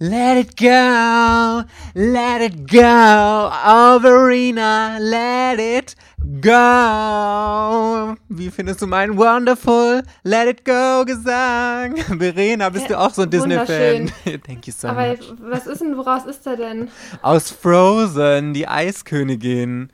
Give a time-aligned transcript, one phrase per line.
[0.00, 1.64] Let it go,
[1.96, 5.96] let it go, oh Verena, let it
[6.40, 8.14] go.
[8.28, 11.96] Wie findest du meinen Wonderful Let It Go Gesang?
[12.18, 14.12] Verena, bist du auch so ein Disney-Fan?
[14.46, 15.18] Thank you so Aber much.
[15.40, 16.88] was ist denn, woraus ist er denn?
[17.20, 19.90] Aus Frozen, die Eiskönigin.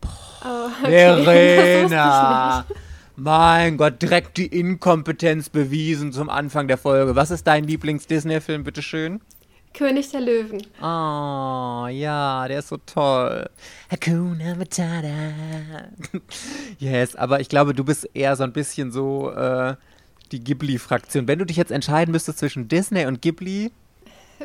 [0.00, 0.10] Boah,
[0.44, 1.24] oh, okay.
[1.88, 2.66] Verena.
[3.16, 7.16] Mein Gott, direkt die Inkompetenz bewiesen zum Anfang der Folge.
[7.16, 9.20] Was ist dein Lieblings-Disney-Film, bitteschön?
[9.72, 10.62] König der Löwen.
[10.80, 13.48] Oh, ja, der ist so toll.
[13.90, 15.10] Hakuna Matata.
[16.78, 19.76] yes, aber ich glaube, du bist eher so ein bisschen so äh,
[20.32, 21.28] die Ghibli-Fraktion.
[21.28, 23.70] Wenn du dich jetzt entscheiden müsstest zwischen Disney und Ghibli,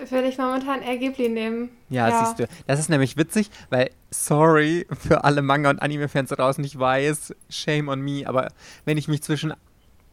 [0.10, 1.70] würde ich momentan eher Ghibli nehmen.
[1.90, 2.48] Ja, ja, siehst du.
[2.68, 7.34] Das ist nämlich witzig, weil, sorry für alle Manga- und Anime-Fans da draußen, ich weiß,
[7.50, 8.50] shame on me, aber
[8.84, 9.54] wenn ich mich zwischen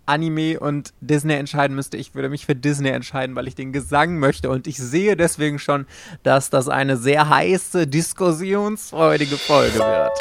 [0.06, 4.18] Anime und Disney entscheiden müsste, ich würde mich für Disney entscheiden, weil ich den Gesang
[4.18, 4.50] möchte.
[4.50, 5.86] Und ich sehe deswegen schon,
[6.22, 10.12] dass das eine sehr heiße, diskussionsfreudige Folge wird.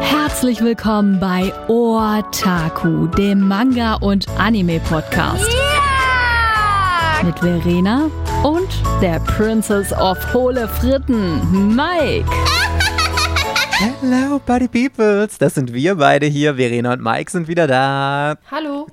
[0.00, 5.50] Herzlich willkommen bei Otaku, dem Manga- und Anime-Podcast.
[5.52, 5.86] Yeah!
[7.24, 8.10] Mit Verena
[8.44, 8.68] und
[9.00, 12.30] der Princess of Hohle Fritten, Mike.
[13.78, 15.36] Hello, Buddy Peoples.
[15.36, 16.54] Das sind wir beide hier.
[16.54, 18.38] Verena und Mike sind wieder da.
[18.50, 18.86] Hallo.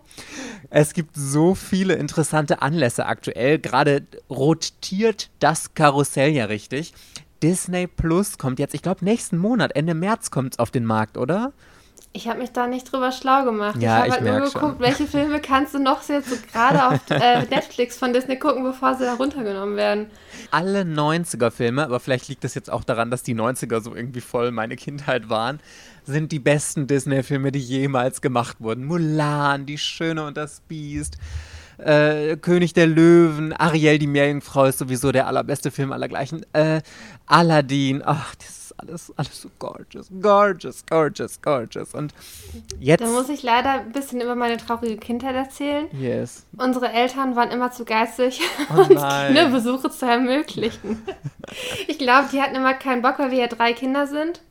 [0.69, 3.59] Es gibt so viele interessante Anlässe aktuell.
[3.59, 6.93] Gerade rotiert das Karussell ja richtig.
[7.41, 11.17] Disney Plus kommt jetzt, ich glaube, nächsten Monat, Ende März kommt es auf den Markt,
[11.17, 11.53] oder?
[12.15, 13.81] Ich habe mich da nicht drüber schlau gemacht.
[13.81, 14.79] Ja, ich habe halt nur geguckt, schon.
[14.79, 18.93] welche Filme kannst du noch jetzt so gerade auf äh, Netflix von Disney gucken, bevor
[18.95, 20.11] sie da runtergenommen werden.
[20.51, 24.51] Alle 90er-Filme, aber vielleicht liegt das jetzt auch daran, dass die 90er so irgendwie voll
[24.51, 25.59] meine Kindheit waren,
[26.05, 28.85] sind die besten Disney-Filme, die jemals gemacht wurden.
[28.85, 31.17] Mulan, Die Schöne und das Biest.
[31.77, 36.45] Äh, König der Löwen, Ariel die Meerjungfrau ist sowieso der allerbeste Film allergleichen.
[36.53, 36.81] Äh,
[37.25, 41.93] Aladdin, ach, das alles, alles so gorgeous, gorgeous, gorgeous, gorgeous.
[41.93, 42.13] Und
[42.79, 43.01] jetzt.
[43.01, 45.87] Da muss ich leider ein bisschen über meine traurige Kindheit erzählen.
[45.93, 46.45] Yes.
[46.57, 48.41] Unsere Eltern waren immer zu geistig,
[48.71, 51.01] oh uns Kinobesuche zu ermöglichen.
[51.87, 54.41] ich glaube, die hatten immer keinen Bock, weil wir ja drei Kinder sind,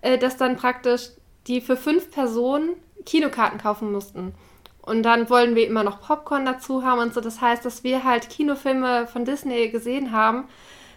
[0.00, 1.10] äh, dass dann praktisch
[1.46, 2.70] die für fünf Personen
[3.04, 4.34] Kinokarten kaufen mussten.
[4.82, 7.20] Und dann wollen wir immer noch Popcorn dazu haben und so.
[7.20, 10.44] Das heißt, dass wir halt Kinofilme von Disney gesehen haben.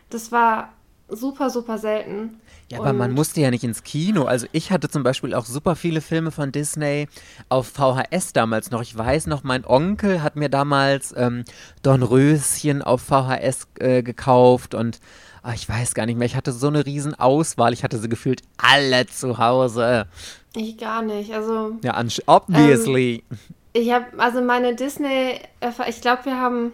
[0.09, 0.73] Das war
[1.07, 2.41] super, super selten.
[2.71, 4.23] Ja, aber man musste ja nicht ins Kino.
[4.23, 7.07] Also ich hatte zum Beispiel auch super viele Filme von Disney
[7.47, 8.81] auf VHS damals noch.
[8.81, 11.43] Ich weiß noch, mein Onkel hat mir damals ähm,
[11.83, 14.99] Dornröschen auf VHS äh, gekauft und
[15.43, 16.25] ach, ich weiß gar nicht mehr.
[16.25, 17.71] Ich hatte so eine riesen Auswahl.
[17.71, 20.07] Ich hatte sie gefühlt alle zu Hause.
[20.55, 21.31] Ich gar nicht.
[21.35, 23.23] Also ja, obviously.
[23.29, 23.37] Ähm,
[23.75, 25.39] ich habe also meine Disney.
[25.87, 26.73] Ich glaube, wir haben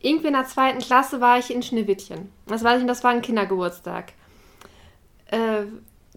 [0.00, 2.32] irgendwie in der zweiten Klasse war ich in Schneewittchen.
[2.46, 4.12] Das weiß ich, und das war ein Kindergeburtstag.
[5.26, 5.66] Äh,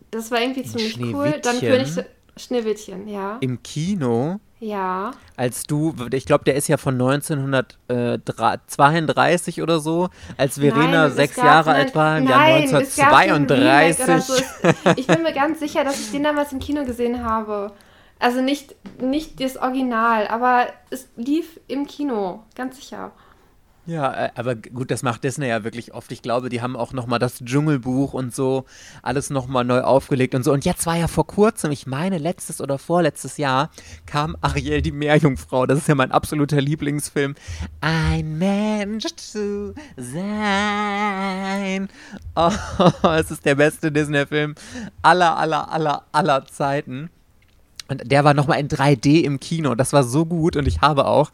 [0.09, 1.39] das war irgendwie ziemlich cool.
[1.41, 1.89] Dann König
[2.35, 3.38] Schneewittchen, ja.
[3.41, 4.39] Im Kino?
[4.59, 5.11] Ja.
[5.35, 11.35] Als du, ich glaube, der ist ja von 1932 oder so, als Verena nein, sechs
[11.35, 14.23] Jahre alt war, im Jahr 1932.
[14.23, 14.33] So.
[14.95, 17.72] Ich bin mir ganz sicher, dass ich den damals im Kino gesehen habe.
[18.19, 23.11] Also nicht, nicht das Original, aber es lief im Kino, ganz sicher.
[23.88, 26.11] Ja, äh, aber gut, das macht Disney ja wirklich oft.
[26.11, 28.66] Ich glaube, die haben auch nochmal das Dschungelbuch und so
[29.01, 30.51] alles nochmal neu aufgelegt und so.
[30.51, 33.69] Und jetzt war ja vor kurzem, ich meine letztes oder vorletztes Jahr,
[34.06, 35.66] kam Ariel die Meerjungfrau.
[35.67, 37.35] Das ist ja mein absoluter Lieblingsfilm.
[37.79, 41.88] Ein Mensch zu sein.
[42.35, 42.51] Oh,
[43.17, 44.56] es ist der beste Disney-Film
[45.01, 47.09] aller, aller, aller, aller Zeiten.
[47.88, 49.75] Und der war nochmal in 3D im Kino.
[49.75, 51.31] Das war so gut und ich habe auch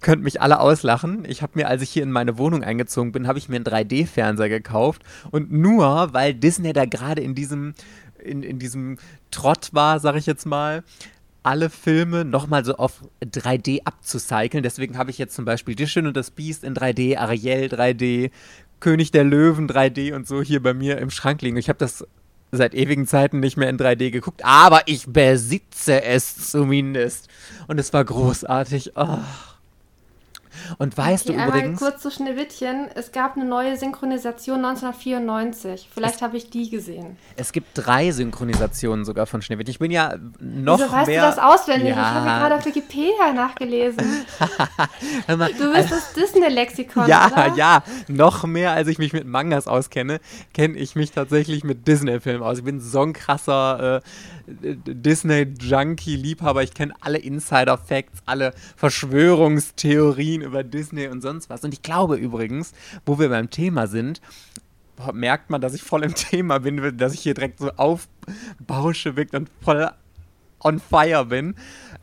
[0.00, 1.24] könnt mich alle auslachen.
[1.26, 3.64] Ich habe mir, als ich hier in meine Wohnung eingezogen bin, habe ich mir einen
[3.64, 5.02] 3D-Fernseher gekauft.
[5.30, 7.74] Und nur, weil Disney da gerade in diesem,
[8.22, 8.98] in, in diesem
[9.30, 10.84] Trott war, sag ich jetzt mal,
[11.42, 14.62] alle Filme nochmal so auf 3D abzucyceln.
[14.62, 18.30] Deswegen habe ich jetzt zum Beispiel Die Schön und das Biest in 3D, Ariel 3D,
[18.80, 21.56] König der Löwen 3D und so hier bei mir im Schrank liegen.
[21.56, 22.06] Ich habe das
[22.52, 27.28] seit ewigen Zeiten nicht mehr in 3D geguckt, aber ich besitze es zumindest.
[27.66, 28.92] Und es war großartig.
[28.96, 29.18] Oh.
[30.78, 31.78] Und weißt okay, du übrigens.
[31.78, 32.88] kurz zu Schneewittchen.
[32.94, 35.88] Es gab eine neue Synchronisation 1994.
[35.92, 37.16] Vielleicht habe ich die gesehen.
[37.36, 39.70] Es gibt drei Synchronisationen sogar von Schneewittchen.
[39.70, 41.22] Ich bin ja noch Wieso weißt mehr.
[41.22, 41.90] du das auswendig?
[41.90, 41.94] Ja.
[41.94, 44.26] Ich habe gerade auf Wikipedia nachgelesen.
[45.28, 47.08] mal, du bist das Disney-Lexikon.
[47.08, 47.54] Ja, oder?
[47.56, 47.82] ja.
[48.08, 50.20] Noch mehr, als ich mich mit Mangas auskenne,
[50.54, 52.58] kenne ich mich tatsächlich mit Disney-Filmen aus.
[52.58, 53.96] Ich bin so ein krasser.
[53.96, 54.00] Äh,
[54.46, 56.62] Disney-Junkie-Liebhaber.
[56.62, 61.64] Ich kenne alle Insider-Facts, alle Verschwörungstheorien über Disney und sonst was.
[61.64, 62.72] Und ich glaube übrigens,
[63.04, 64.20] wo wir beim Thema sind,
[65.12, 69.50] merkt man, dass ich voll im Thema bin, dass ich hier direkt so aufbausche und
[69.62, 69.90] voll
[70.60, 71.54] on fire bin.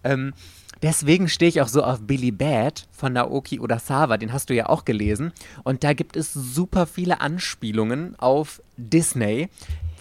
[0.04, 0.34] Ähm,
[0.82, 4.68] deswegen stehe ich auch so auf Billy Bad von Naoki Urasawa, den hast du ja
[4.68, 5.32] auch gelesen.
[5.64, 9.50] Und da gibt es super viele Anspielungen auf Disney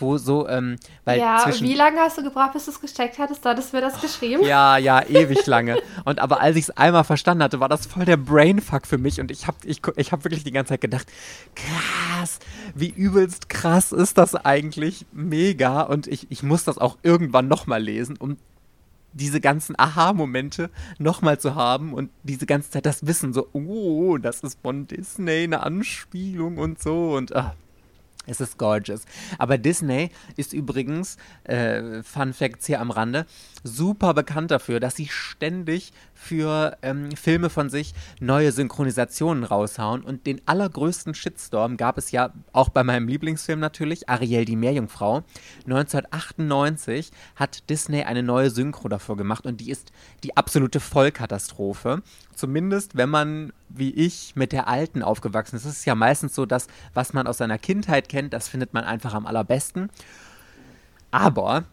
[0.02, 3.44] wo so, ähm, weil Ja, wie lange hast du gebraucht, bis du es gesteckt hattest?
[3.44, 4.44] Da hattest du mir das geschrieben?
[4.44, 5.80] Ja, ja, ewig lange.
[6.04, 9.20] und aber als ich es einmal verstanden hatte, war das voll der Brainfuck für mich
[9.20, 11.06] und ich habe ich, ich hab wirklich die ganze Zeit gedacht,
[11.54, 12.40] krass,
[12.74, 15.06] wie übelst krass ist das eigentlich?
[15.12, 15.82] Mega.
[15.82, 18.36] Und ich, ich muss das auch irgendwann nochmal lesen, um
[19.12, 24.40] diese ganzen Aha-Momente nochmal zu haben und diese ganze Zeit das Wissen, so, oh, das
[24.40, 27.52] ist von Disney eine Anspielung und so und ach,
[28.26, 29.04] es ist gorgeous.
[29.38, 33.26] Aber Disney ist übrigens, äh, Fun Facts hier am Rande,
[33.64, 40.02] super bekannt dafür, dass sie ständig für ähm, Filme von sich neue Synchronisationen raushauen.
[40.02, 45.24] Und den allergrößten Shitstorm gab es ja auch bei meinem Lieblingsfilm natürlich, Ariel die Meerjungfrau.
[45.64, 49.92] 1998 hat Disney eine neue Synchro davor gemacht und die ist
[50.22, 52.02] die absolute Vollkatastrophe.
[52.34, 55.64] Zumindest, wenn man, wie ich, mit der alten aufgewachsen ist.
[55.64, 58.84] Es ist ja meistens so, dass, was man aus seiner Kindheit kennt, das findet man
[58.84, 59.90] einfach am allerbesten.
[61.10, 61.64] Aber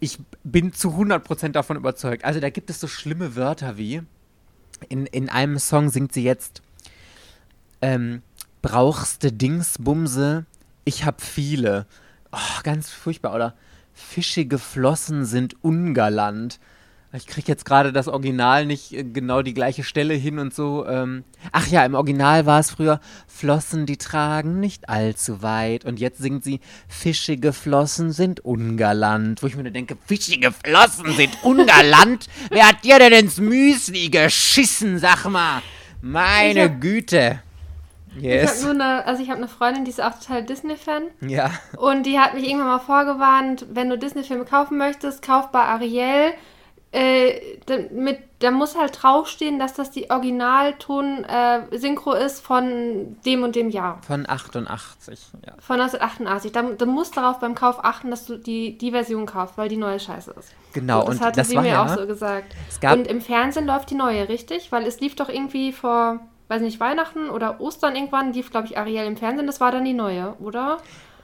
[0.00, 2.24] ich bin zu 100% davon überzeugt.
[2.24, 4.02] Also da gibt es so schlimme Wörter wie,
[4.88, 6.62] in, in einem Song singt sie jetzt,
[7.82, 8.22] ähm,
[8.62, 10.46] brauchste Dingsbumse,
[10.84, 11.86] ich hab viele.
[12.32, 13.34] Oh, ganz furchtbar.
[13.34, 13.54] Oder
[13.92, 16.58] fischige Flossen sind ungalant.
[17.12, 20.86] Ich kriege jetzt gerade das Original nicht äh, genau die gleiche Stelle hin und so.
[20.86, 21.24] Ähm.
[21.50, 25.84] Ach ja, im Original war es früher Flossen, die tragen nicht allzu weit.
[25.84, 29.42] Und jetzt singt sie Fischige Flossen sind ungalant.
[29.42, 32.28] Wo ich mir denke, fischige Flossen sind ungalant?
[32.50, 35.62] Wer hat dir denn ins Müsli geschissen, sag mal?
[36.00, 37.40] Meine hab, Güte.
[38.18, 38.60] Yes.
[38.60, 41.02] Ich habe nur eine, also ich habe eine Freundin, die ist auch total Disney-Fan.
[41.20, 41.50] Ja.
[41.76, 46.32] Und die hat mich irgendwann mal vorgewarnt, wenn du Disney-Filme kaufen möchtest, kauf bei Ariel
[46.92, 47.40] äh,
[47.92, 53.70] mit, da muss halt draufstehen, dass das die Originalton-Synchro äh, ist von dem und dem
[53.70, 54.00] Jahr.
[54.02, 55.52] Von 88, ja.
[55.60, 56.50] Von 1988.
[56.50, 59.76] Da, da musst darauf beim Kauf achten, dass du die, die Version kaufst, weil die
[59.76, 60.52] neue scheiße ist.
[60.72, 62.56] Genau, und das hatte und das sie mir ja, auch so gesagt.
[62.82, 64.72] und im Fernsehen läuft die neue, richtig?
[64.72, 68.76] Weil es lief doch irgendwie vor, weiß nicht, Weihnachten oder Ostern irgendwann, lief, glaube ich,
[68.76, 69.46] Ariel im Fernsehen.
[69.46, 70.78] Das war dann die neue, oder?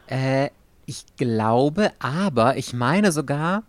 [0.07, 0.51] Äh,
[0.85, 3.65] ich glaube, aber ich meine sogar,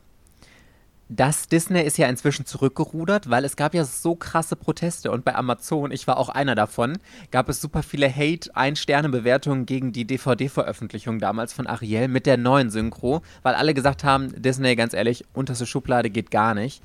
[1.09, 5.35] das Disney ist ja inzwischen zurückgerudert, weil es gab ja so krasse Proteste und bei
[5.35, 6.97] Amazon, ich war auch einer davon,
[7.31, 13.21] gab es super viele Hate-Ein-Sterne-Bewertungen gegen die DVD-Veröffentlichung damals von Ariel mit der neuen Synchro,
[13.41, 16.83] weil alle gesagt haben, Disney, ganz ehrlich, unterste Schublade geht gar nicht.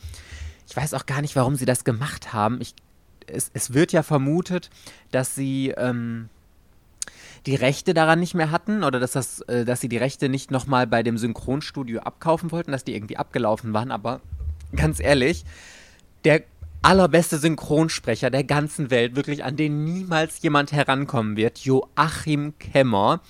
[0.69, 2.61] Ich weiß auch gar nicht, warum sie das gemacht haben.
[2.61, 2.75] Ich,
[3.27, 4.71] es, es wird ja vermutet,
[5.11, 6.29] dass sie ähm,
[7.47, 10.51] die Rechte daran nicht mehr hatten oder dass, das, äh, dass sie die Rechte nicht
[10.51, 13.91] nochmal bei dem Synchronstudio abkaufen wollten, dass die irgendwie abgelaufen waren.
[13.91, 14.21] Aber
[14.77, 15.45] ganz ehrlich,
[16.25, 16.43] der
[16.83, 23.21] allerbeste Synchronsprecher der ganzen Welt, wirklich an den niemals jemand herankommen wird, Joachim Kemmer.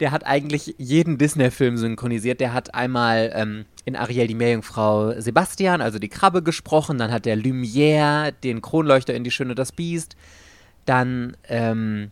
[0.00, 2.40] Der hat eigentlich jeden Disney-Film synchronisiert.
[2.40, 6.98] Der hat einmal ähm, in Ariel die Meerjungfrau Sebastian, also die Krabbe, gesprochen.
[6.98, 10.16] Dann hat der Lumière den Kronleuchter in Die Schöne das Biest.
[10.86, 12.10] Dann ähm,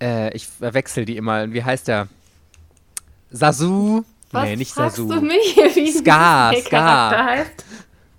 [0.00, 1.52] äh, ich verwechsel die immer.
[1.52, 2.08] Wie heißt der?
[3.30, 4.04] Sasu.
[4.32, 5.08] Was nee, nicht Sasu.
[5.08, 7.24] Du mich, wie Scar, Scar.
[7.24, 7.64] Heißt?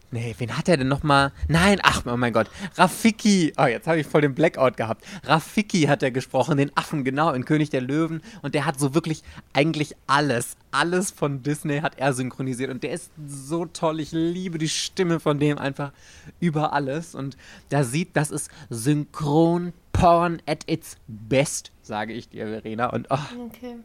[0.09, 1.33] Nee, wen hat er denn nochmal?
[1.49, 2.49] Nein, ach oh mein Gott.
[2.75, 3.51] Rafiki.
[3.57, 5.03] Oh, jetzt habe ich voll den Blackout gehabt.
[5.25, 8.21] Rafiki hat er gesprochen, den Affen, genau, in König der Löwen.
[8.41, 12.71] Und der hat so wirklich eigentlich alles, alles von Disney hat er synchronisiert.
[12.71, 13.99] Und der ist so toll.
[13.99, 15.91] Ich liebe die Stimme von dem einfach
[16.39, 17.13] über alles.
[17.13, 17.35] Und
[17.67, 22.87] da sieht, das ist Synchron Porn at its best, sage ich dir, Verena.
[22.87, 23.17] Und oh.
[23.47, 23.77] Okay.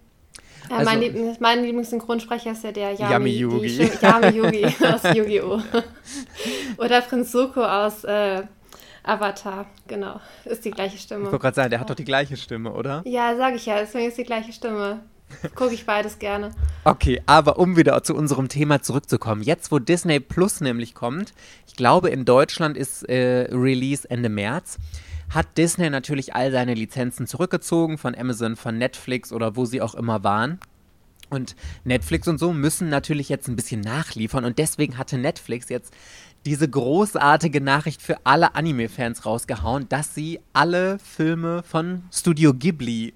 [0.70, 3.90] Ja, also, mein, Lieblings, mein Lieblingssynchronsprecher ist ja der Yami, Yami Yugi.
[4.00, 5.60] Yami Yugi aus Yu-Gi-Oh!
[6.78, 8.42] Oder Prinz Zuko aus äh,
[9.02, 10.20] Avatar, genau.
[10.44, 11.24] Ist die gleiche Stimme.
[11.24, 13.02] Ich wollte gerade sagen, der hat doch die gleiche Stimme, oder?
[13.04, 15.00] Ja, sage ich ja, deswegen ist die gleiche Stimme.
[15.54, 16.50] Gucke ich beides gerne.
[16.84, 19.42] Okay, aber um wieder zu unserem Thema zurückzukommen.
[19.42, 21.32] Jetzt, wo Disney Plus nämlich kommt,
[21.66, 24.78] ich glaube, in Deutschland ist äh, Release Ende März
[25.34, 29.94] hat Disney natürlich all seine Lizenzen zurückgezogen von Amazon, von Netflix oder wo sie auch
[29.94, 30.60] immer waren.
[31.30, 35.94] Und Netflix und so müssen natürlich jetzt ein bisschen nachliefern und deswegen hatte Netflix jetzt
[36.44, 43.14] diese großartige Nachricht für alle Anime-Fans rausgehauen, dass sie alle Filme von Studio Ghibli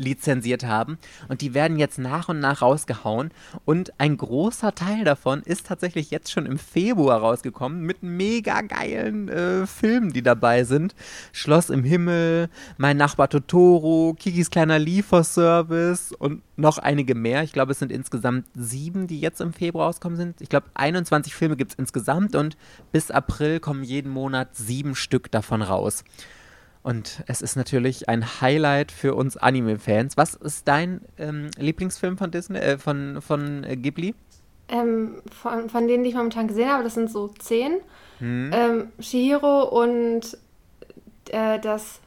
[0.00, 0.98] lizenziert haben.
[1.28, 3.30] Und die werden jetzt nach und nach rausgehauen.
[3.64, 9.28] Und ein großer Teil davon ist tatsächlich jetzt schon im Februar rausgekommen mit mega geilen
[9.28, 10.94] äh, Filmen, die dabei sind.
[11.32, 17.42] Schloss im Himmel, Mein Nachbar Totoro, Kikis kleiner Lieferservice und noch einige mehr.
[17.42, 20.40] Ich glaube, es sind insgesamt sieben, die jetzt im Februar rauskommen sind.
[20.40, 22.56] Ich glaube, 21 Filme gibt es insgesamt und
[22.92, 26.04] bis April kommen jeden Monat sieben Stück davon raus.
[26.82, 30.16] Und es ist natürlich ein Highlight für uns Anime-Fans.
[30.16, 34.14] Was ist dein ähm, Lieblingsfilm von Disney, äh, von, von äh, Ghibli?
[34.68, 37.80] Ähm, von, von denen, die ich momentan gesehen habe, das sind so zehn.
[38.18, 38.50] Hm.
[38.54, 40.38] Ähm, Shihiro und
[41.30, 42.00] äh, das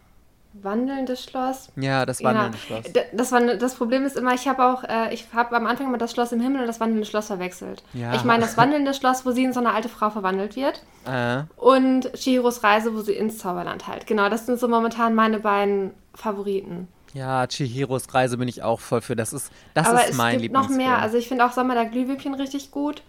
[0.53, 1.69] wandelnde Schloss.
[1.75, 2.93] Ja, das wandelnde ja, Schloss.
[3.13, 6.12] Das, das Problem ist immer, ich habe auch, äh, ich habe am Anfang immer das
[6.12, 7.83] Schloss im Himmel und das wandelnde Schloss verwechselt.
[7.93, 8.13] Ja.
[8.13, 10.83] Ich meine das wandelnde Schloss, wo sie in so eine alte Frau verwandelt wird.
[11.05, 11.43] Äh.
[11.57, 14.07] Und Chihiros Reise, wo sie ins Zauberland halt.
[14.07, 16.88] Genau, das sind so momentan meine beiden Favoriten.
[17.13, 19.15] Ja, Chihiros Reise bin ich auch voll für.
[19.15, 20.72] Das ist, das Aber ist mein Lieblingsfilm.
[20.72, 21.01] es gibt noch mehr.
[21.01, 23.03] Also ich finde auch Sommer der Glühwürmchen richtig gut.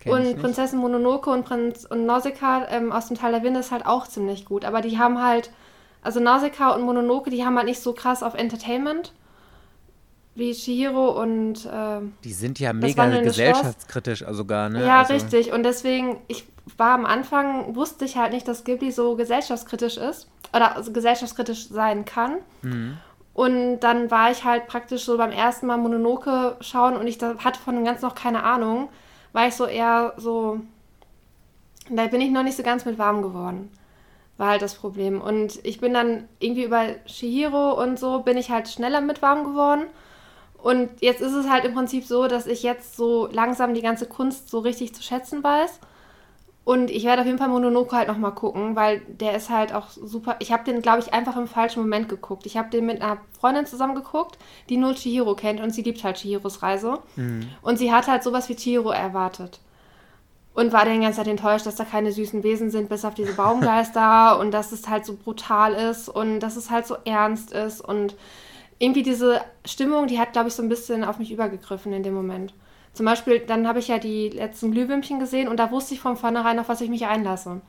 [0.00, 3.72] Kenn und Prinzessin Mononoke und Prinz und Nausicaa ähm, aus dem Tal der Winde ist
[3.72, 4.64] halt auch ziemlich gut.
[4.64, 5.50] Aber die haben halt
[6.08, 9.12] also Nausicaa und Mononoke, die haben halt nicht so krass auf Entertainment
[10.34, 14.86] wie Chihiro und äh, Die sind ja mega gesellschaftskritisch also sogar, ne?
[14.86, 15.12] Ja, also.
[15.12, 15.52] richtig.
[15.52, 16.46] Und deswegen, ich
[16.78, 21.68] war am Anfang, wusste ich halt nicht, dass Ghibli so gesellschaftskritisch ist oder also gesellschaftskritisch
[21.68, 22.36] sein kann.
[22.62, 22.96] Mhm.
[23.34, 27.60] Und dann war ich halt praktisch so beim ersten Mal Mononoke schauen und ich hatte
[27.60, 28.88] von dem Ganzen noch keine Ahnung,
[29.34, 30.60] war ich so eher so,
[31.90, 33.70] da bin ich noch nicht so ganz mit warm geworden
[34.38, 35.20] war halt das Problem.
[35.20, 39.44] Und ich bin dann irgendwie über Shihiro und so bin ich halt schneller mit warm
[39.44, 39.84] geworden.
[40.56, 44.06] Und jetzt ist es halt im Prinzip so, dass ich jetzt so langsam die ganze
[44.06, 45.80] Kunst so richtig zu schätzen weiß.
[46.64, 49.88] Und ich werde auf jeden Fall Mononoke halt nochmal gucken, weil der ist halt auch
[49.88, 50.36] super.
[50.38, 52.44] Ich habe den, glaube ich, einfach im falschen Moment geguckt.
[52.44, 54.36] Ich habe den mit einer Freundin zusammen geguckt,
[54.68, 56.98] die nur Chihiro kennt und sie liebt halt Chihiros Reise.
[57.16, 57.48] Mhm.
[57.62, 59.60] Und sie hat halt sowas wie Chihiro erwartet
[60.58, 63.34] und war die ganze Zeit enttäuscht, dass da keine süßen Wesen sind, bis auf diese
[63.34, 67.80] Baumgeister und dass es halt so brutal ist und dass es halt so ernst ist
[67.80, 68.16] und
[68.80, 72.14] irgendwie diese Stimmung, die hat, glaube ich, so ein bisschen auf mich übergegriffen in dem
[72.14, 72.54] Moment.
[72.92, 76.16] Zum Beispiel, dann habe ich ja die letzten Glühwürmchen gesehen und da wusste ich von
[76.16, 77.60] vornherein, auf was ich mich einlasse.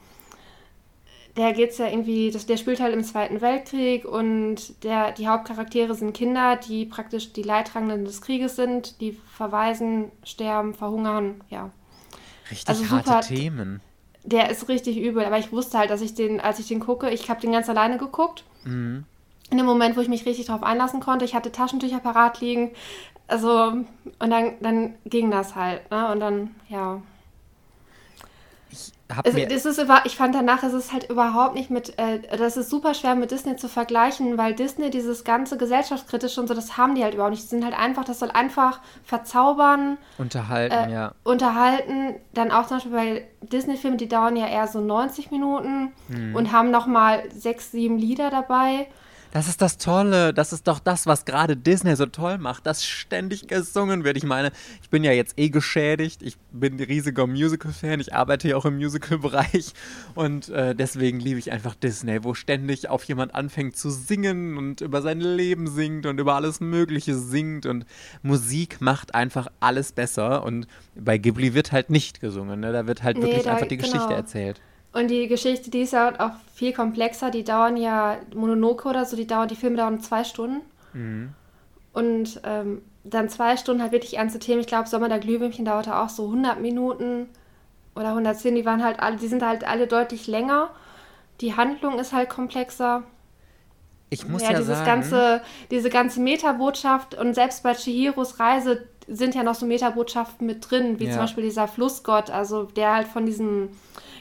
[1.38, 5.94] Der geht's ja irgendwie, das, der spielt halt im Zweiten Weltkrieg und der, die Hauptcharaktere
[5.94, 11.70] sind Kinder, die praktisch die Leidtragenden des Krieges sind, die verweisen, sterben, verhungern, ja.
[12.52, 13.82] Richtig also harte super, Themen.
[14.24, 17.10] Der ist richtig übel, aber ich wusste halt, dass ich den, als ich den gucke,
[17.10, 18.44] ich habe den ganz alleine geguckt.
[18.66, 19.06] Mhm.
[19.50, 22.72] In dem Moment, wo ich mich richtig darauf einlassen konnte, ich hatte Taschentücher parat liegen.
[23.28, 23.72] Also,
[24.20, 26.12] und dann, dann ging das halt, ne?
[26.12, 27.02] Und dann, ja
[29.16, 29.50] habe mir.
[29.50, 31.98] Es ist, ich fand danach, ist es halt überhaupt nicht mit.
[31.98, 36.48] Äh, das ist super schwer mit Disney zu vergleichen, weil Disney dieses ganze gesellschaftskritische und
[36.48, 37.44] so, das haben die halt überhaupt nicht.
[37.44, 39.98] Die sind halt einfach, das soll einfach verzaubern.
[40.18, 41.12] Unterhalten, äh, ja.
[41.24, 42.16] Unterhalten.
[42.34, 46.36] Dann auch zum Beispiel bei Disney-Filmen, die dauern ja eher so 90 Minuten hm.
[46.36, 48.88] und haben nochmal sechs, sieben Lieder dabei.
[49.32, 50.34] Das ist das Tolle.
[50.34, 54.18] Das ist doch das, was gerade Disney so toll macht, dass ständig gesungen wird.
[54.18, 56.24] Ich meine, ich bin ja jetzt eh geschädigt.
[56.24, 58.00] Ich bin ein riesiger Musical-Fan.
[58.00, 59.74] Ich arbeite ja auch im Musical-Bereich.
[60.16, 64.82] Und äh, deswegen liebe ich einfach Disney, wo ständig auf jemand anfängt zu singen und
[64.82, 67.68] über sein Leben singt und über alles Mögliche singt.
[67.68, 67.86] Und
[68.24, 70.44] Musik macht einfach alles besser.
[70.44, 72.60] Und bei Ghibli wird halt nicht gesungen.
[72.62, 72.72] Ne?
[72.72, 73.92] Da wird halt nee, wirklich da, einfach die genau.
[73.92, 74.60] Geschichte erzählt.
[74.92, 77.30] Und die Geschichte, die ist ja auch viel komplexer.
[77.30, 80.62] Die dauern ja, Mononoke oder so, die dauern, die Filme dauern zwei Stunden.
[80.94, 81.34] Mhm.
[81.94, 84.62] Und ähm, dann zwei Stunden halt wirklich ernste Themen.
[84.62, 87.28] Ich glaube, Sommer der Glühwürmchen dauerte auch so 100 Minuten
[87.96, 88.56] oder 110.
[88.56, 90.70] Die waren halt alle, die sind halt alle deutlich länger.
[91.42, 93.04] Die Handlung ist halt komplexer.
[94.10, 98.88] Ich muss ja, ja dieses sagen, ganze, diese ganze Metabotschaft und selbst bei Chihiros Reise
[99.08, 101.12] sind ja noch so Metabotschaften mit drin, wie ja.
[101.12, 103.70] zum Beispiel dieser Flussgott, also der halt von diesem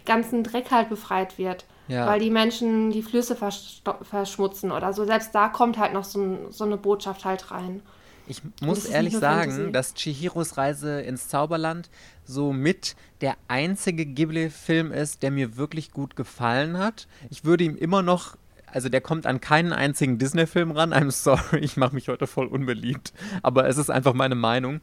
[0.04, 1.64] ganzen Dreck halt befreit wird.
[1.88, 2.06] Ja.
[2.06, 5.06] Weil die Menschen die Flüsse verschmutzen oder so.
[5.06, 7.82] Selbst da kommt halt noch so, so eine Botschaft halt rein.
[8.26, 9.72] Ich muss ehrlich sagen, Fantasy.
[9.72, 11.88] dass Chihiros Reise ins Zauberland
[12.24, 17.08] so mit der einzige Ghibli-Film ist, der mir wirklich gut gefallen hat.
[17.30, 18.36] Ich würde ihm immer noch,
[18.72, 20.92] also der kommt an keinen einzigen Disney-Film ran.
[20.92, 24.80] I'm sorry, ich mache mich heute voll unbeliebt, aber es ist einfach meine Meinung.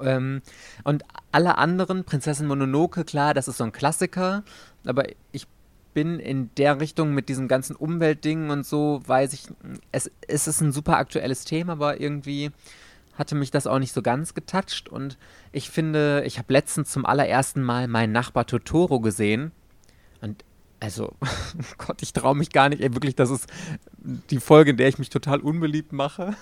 [0.00, 0.42] Ähm,
[0.84, 4.44] und alle anderen, Prinzessin Mononoke, klar, das ist so ein Klassiker,
[4.84, 5.46] aber ich
[5.94, 9.44] bin in der Richtung mit diesem ganzen Umweltding und so, weiß ich,
[9.90, 12.50] es, es ist ein super aktuelles Thema, aber irgendwie
[13.18, 15.18] hatte mich das auch nicht so ganz getoucht und
[15.52, 19.52] ich finde, ich habe letztens zum allerersten Mal meinen Nachbar Totoro gesehen
[20.22, 20.44] und
[20.82, 23.46] also, oh Gott, ich traue mich gar nicht, ey, wirklich, das ist
[24.30, 26.34] die Folge, in der ich mich total unbeliebt mache.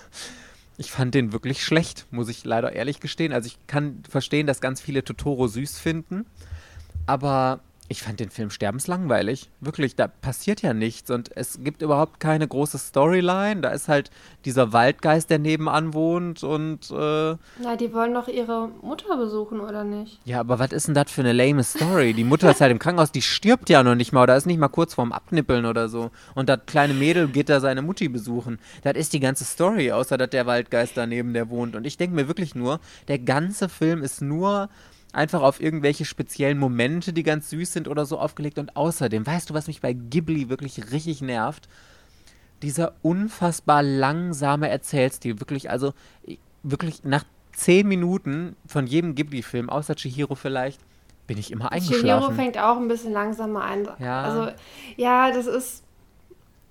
[0.79, 3.33] Ich fand den wirklich schlecht, muss ich leider ehrlich gestehen.
[3.33, 6.25] Also ich kann verstehen, dass ganz viele Totoro süß finden,
[7.05, 7.59] aber
[7.91, 9.49] ich fand den Film sterbenslangweilig.
[9.59, 13.59] Wirklich, da passiert ja nichts und es gibt überhaupt keine große Storyline.
[13.59, 14.11] Da ist halt
[14.45, 16.89] dieser Waldgeist, der nebenan wohnt und.
[16.89, 20.21] Äh Na, die wollen doch ihre Mutter besuchen, oder nicht?
[20.23, 22.13] Ja, aber was ist denn das für eine lame Story?
[22.13, 24.59] Die Mutter ist halt im Krankenhaus, die stirbt ja noch nicht mal oder ist nicht
[24.59, 26.11] mal kurz vorm Abnippeln oder so.
[26.33, 28.57] Und das kleine Mädel geht da seine Mutti besuchen.
[28.83, 31.75] Das ist die ganze Story, außer dass der Waldgeist daneben der wohnt.
[31.75, 32.79] Und ich denke mir wirklich nur,
[33.09, 34.69] der ganze Film ist nur
[35.13, 38.59] einfach auf irgendwelche speziellen Momente, die ganz süß sind oder so aufgelegt.
[38.59, 41.67] Und außerdem, weißt du, was mich bei Ghibli wirklich richtig nervt?
[42.61, 45.39] Dieser unfassbar langsame Erzählstil.
[45.39, 45.93] Wirklich, also
[46.63, 50.79] wirklich nach zehn Minuten von jedem Ghibli-Film, außer Chihiro vielleicht,
[51.27, 52.01] bin ich immer eingeschlafen.
[52.01, 53.87] Chihiro fängt auch ein bisschen langsamer an.
[53.99, 54.23] Ja.
[54.23, 54.51] Also,
[54.97, 55.83] ja, das ist.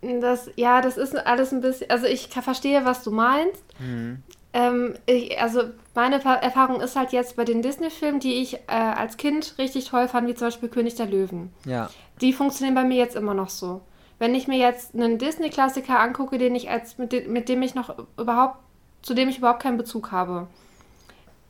[0.03, 1.91] Das, ja, das ist alles ein bisschen.
[1.91, 3.63] Also, ich verstehe, was du meinst.
[3.79, 4.23] Mhm.
[4.53, 9.17] Ähm, ich, also meine Erfahrung ist halt jetzt bei den Disney-Filmen, die ich äh, als
[9.17, 11.53] Kind richtig toll fand, wie zum Beispiel König der Löwen.
[11.65, 11.91] Ja.
[12.21, 13.81] Die funktionieren bei mir jetzt immer noch so.
[14.19, 17.75] Wenn ich mir jetzt einen Disney-Klassiker angucke, den ich als mit, de mit dem ich
[17.75, 18.59] noch überhaupt,
[19.03, 20.47] zu dem ich überhaupt keinen Bezug habe,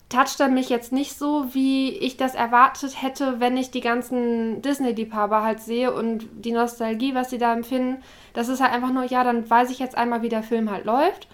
[0.09, 4.63] toucht er mich jetzt nicht so, wie ich das erwartet hätte, wenn ich die ganzen
[4.63, 8.03] Disney-Liebhaber halt sehe und die Nostalgie, was sie da empfinden.
[8.33, 10.85] Das ist halt einfach nur, ja, dann weiß ich jetzt einmal, wie der Film halt
[10.85, 11.29] läuft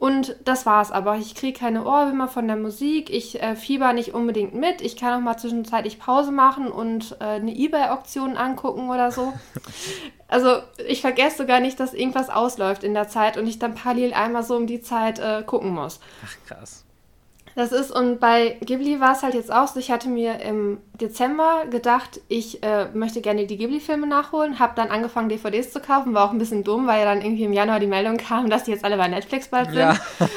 [0.00, 1.16] und das war's aber.
[1.16, 3.10] Ich kriege keine Ohrwürmer von der Musik.
[3.10, 4.80] Ich äh, fieber nicht unbedingt mit.
[4.80, 9.32] Ich kann auch mal zwischenzeitlich Pause machen und äh, eine Ebay-Auktion angucken oder so.
[10.32, 14.14] Also ich vergesse sogar nicht, dass irgendwas ausläuft in der Zeit und ich dann parallel
[14.14, 15.98] einmal so um die Zeit äh, gucken muss.
[16.24, 16.84] Ach krass.
[17.60, 20.78] Das ist, und bei Ghibli war es halt jetzt auch so, ich hatte mir im
[20.98, 26.14] Dezember gedacht, ich äh, möchte gerne die Ghibli-Filme nachholen, habe dann angefangen, DVDs zu kaufen,
[26.14, 28.64] war auch ein bisschen dumm, weil ja dann irgendwie im Januar die Meldung kam, dass
[28.64, 29.78] die jetzt alle bei Netflix bald sind.
[29.78, 29.94] Ja.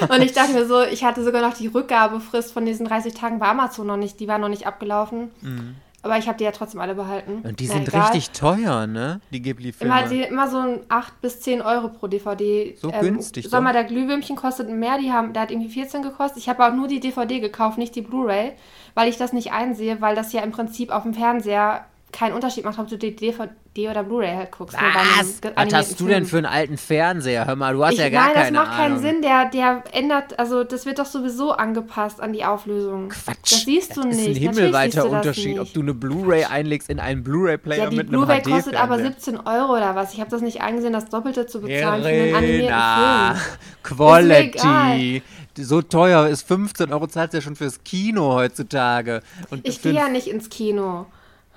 [0.10, 3.40] und ich dachte mir so, ich hatte sogar noch die Rückgabefrist von diesen 30 Tagen
[3.40, 5.32] bei Amazon noch nicht, die war noch nicht abgelaufen.
[5.40, 5.76] Mhm.
[6.04, 7.42] Aber ich habe die ja trotzdem alle behalten.
[7.44, 8.02] Und die Na, sind egal.
[8.02, 9.22] richtig teuer, ne?
[9.32, 10.04] Die Ghibli-Filme.
[10.04, 12.76] Immer, immer so 8 bis 10 Euro pro DVD.
[12.78, 13.50] So ähm, günstig.
[13.50, 16.40] Sommer der Glühwürmchen kostet mehr, die haben, der hat irgendwie 14 gekostet.
[16.40, 18.52] Ich habe auch nur die DVD gekauft, nicht die Blu-ray,
[18.96, 22.64] weil ich das nicht einsehe, weil das ja im Prinzip auf dem Fernseher keinen Unterschied
[22.64, 24.78] macht, ob du die DVD oder Blu-ray halt guckst.
[24.78, 25.42] Was?
[25.56, 27.46] Was hast du denn für einen alten Fernseher?
[27.46, 28.54] Hör mal, du hast ich, ja gar nein, keine Ahnung.
[28.54, 29.22] Nein, das macht keinen Sinn.
[29.22, 33.10] Der, der ändert, also das wird doch sowieso angepasst an die Auflösung.
[33.10, 33.52] Quatsch.
[33.52, 34.20] Das siehst du das nicht.
[34.20, 38.08] Das ist ein himmelweiter Unterschied, ob du eine Blu-ray einlegst in einen Blu-ray-Player ja, mit
[38.08, 40.14] einem Blu-ray kostet aber 17 Euro oder was.
[40.14, 43.98] Ich habe das nicht eingesehen, das Doppelte zu bezahlen Irina, für einen animierten Film.
[43.98, 45.24] Quality.
[45.58, 49.22] So teuer ist 15 Euro zahlt ja schon fürs Kino heutzutage.
[49.50, 51.06] Und ich gehe ja nicht ins Kino.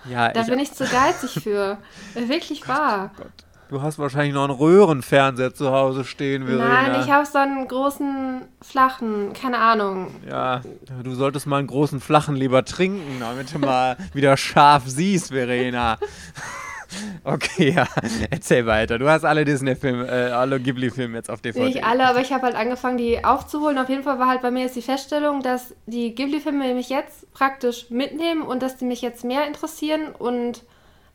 [0.05, 1.79] Ja, da ich bin ich zu geizig für.
[2.15, 3.11] Wirklich wahr.
[3.15, 3.33] Oh Gott.
[3.69, 6.69] Du hast wahrscheinlich noch einen Röhrenfernseher zu Hause stehen, Verena.
[6.69, 10.15] Nein, ich habe so einen großen, flachen, keine Ahnung.
[10.29, 10.61] Ja,
[11.03, 15.99] du solltest mal einen großen, flachen lieber trinken, damit du mal wieder scharf siehst, Verena.
[17.25, 17.89] Okay, ja.
[18.31, 18.99] Erzähl weiter.
[18.99, 21.67] Du hast alle Disney-Filme, äh, alle Ghibli-Filme jetzt auf DVD.
[21.67, 23.79] Nicht alle, aber ich habe halt angefangen, die aufzuholen.
[23.79, 27.33] Auf jeden Fall war halt bei mir jetzt die Feststellung, dass die Ghibli-Filme mich jetzt
[27.33, 30.63] praktisch mitnehmen und dass die mich jetzt mehr interessieren und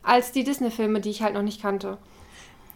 [0.03, 1.97] als die Disney-Filme, die ich halt noch nicht kannte.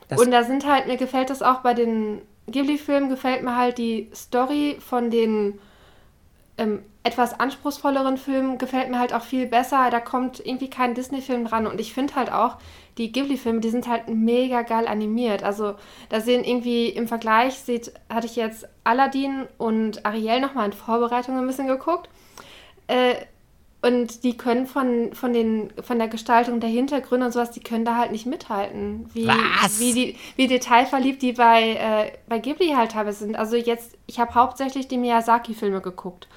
[0.08, 3.78] Das und da sind halt, mir gefällt das auch bei den Ghibli-Filmen, gefällt mir halt
[3.78, 5.60] die Story von den
[6.58, 9.90] ähm, etwas anspruchsvolleren Filmen gefällt mir halt auch viel besser.
[9.92, 11.68] Da kommt irgendwie kein Disney-Film dran.
[11.68, 12.58] Und ich finde halt auch,
[12.98, 15.44] die Ghibli-Filme, die sind halt mega geil animiert.
[15.44, 15.76] Also
[16.10, 21.38] da sehen irgendwie im Vergleich, sieht, hatte ich jetzt Aladdin und Ariel nochmal in Vorbereitung
[21.38, 22.10] ein bisschen geguckt.
[22.88, 23.16] Äh,
[23.86, 27.86] und die können von, von, den, von der Gestaltung der Hintergründe und sowas, die können
[27.86, 29.08] da halt nicht mithalten.
[29.14, 29.80] Wie, Was?
[29.80, 33.36] Wie, die, wie detailverliebt die bei, äh, bei Ghibli halt teilweise sind.
[33.36, 36.28] Also jetzt, ich habe hauptsächlich die Miyazaki-Filme geguckt.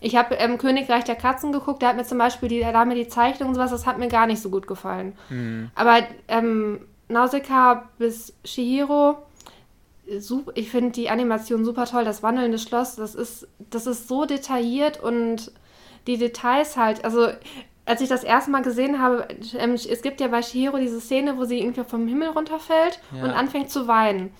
[0.00, 2.94] Ich habe ähm, Königreich der Katzen geguckt, da hat mir zum Beispiel die, da mir
[2.94, 5.12] die Zeichnung und sowas, das hat mir gar nicht so gut gefallen.
[5.28, 5.70] Mhm.
[5.74, 9.18] Aber ähm, Nausicaa bis Shihiro,
[10.54, 15.02] ich finde die Animation super toll, das wandelnde Schloss, das ist, das ist so detailliert
[15.02, 15.52] und
[16.06, 17.28] die Details halt, also
[17.84, 21.38] als ich das erste Mal gesehen habe, ähm, es gibt ja bei Shihiro diese Szene,
[21.38, 23.24] wo sie irgendwie vom Himmel runterfällt ja.
[23.24, 24.30] und anfängt zu weinen.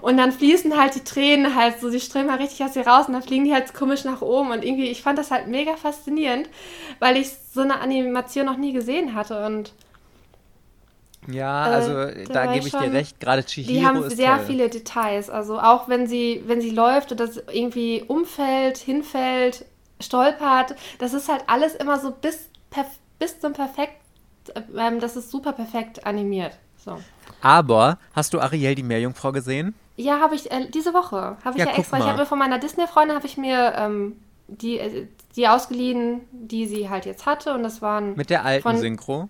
[0.00, 3.06] Und dann fließen halt die Tränen halt so, die strömen halt richtig aus ihr raus
[3.06, 4.50] und dann fliegen die halt komisch nach oben.
[4.50, 6.48] Und irgendwie, ich fand das halt mega faszinierend,
[7.00, 9.44] weil ich so eine Animation noch nie gesehen hatte.
[9.44, 9.74] Und
[11.28, 14.16] ja, äh, also äh, da gebe ich schon, dir recht, gerade Chihiro Die haben ist
[14.16, 14.46] sehr toll.
[14.46, 19.66] viele Details, also auch wenn sie, wenn sie läuft und das irgendwie umfällt, hinfällt,
[20.04, 22.50] stolpert, das ist halt alles immer so bis,
[23.18, 24.00] bis zum perfekt,
[24.54, 26.58] äh, das ist super perfekt animiert.
[26.76, 26.98] So.
[27.40, 29.74] Aber hast du Ariel die Meerjungfrau gesehen?
[29.96, 31.36] Ja, habe ich äh, diese Woche.
[31.44, 31.98] Habe ich ja, ja extra.
[31.98, 34.16] Ich habe mir von meiner Disney-Freundin habe ich mir ähm,
[34.48, 38.62] die, äh, die ausgeliehen, die sie halt jetzt hatte und das waren mit der alten
[38.62, 39.28] von, Synchro.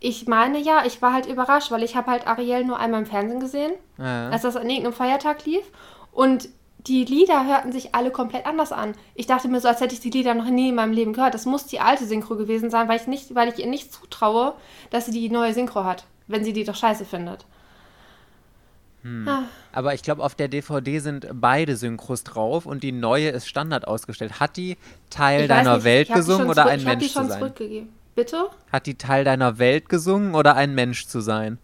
[0.00, 3.06] Ich meine ja, ich war halt überrascht, weil ich habe halt Ariel nur einmal im
[3.06, 4.30] Fernsehen gesehen, ja.
[4.30, 5.64] als das an irgendeinem Feiertag lief
[6.12, 6.48] und
[6.86, 8.94] die Lieder hörten sich alle komplett anders an.
[9.14, 11.34] Ich dachte mir so, als hätte ich die Lieder noch nie in meinem Leben gehört.
[11.34, 14.54] Das muss die alte Synchro gewesen sein, weil ich, nicht, weil ich ihr nicht zutraue,
[14.90, 17.44] dass sie die neue Synchro hat, wenn sie die doch scheiße findet.
[19.02, 19.26] Hm.
[19.28, 19.42] Ah.
[19.72, 23.86] Aber ich glaube, auf der DVD sind beide Synchros drauf und die neue ist Standard
[23.86, 24.40] ausgestellt.
[24.40, 24.76] Hat die
[25.08, 27.88] Teil ich deiner nicht, Welt gesungen oder ein Mensch zu sein?
[28.14, 28.50] Bitte?
[28.72, 31.58] Hat die Teil deiner Welt gesungen oder ein Mensch zu sein?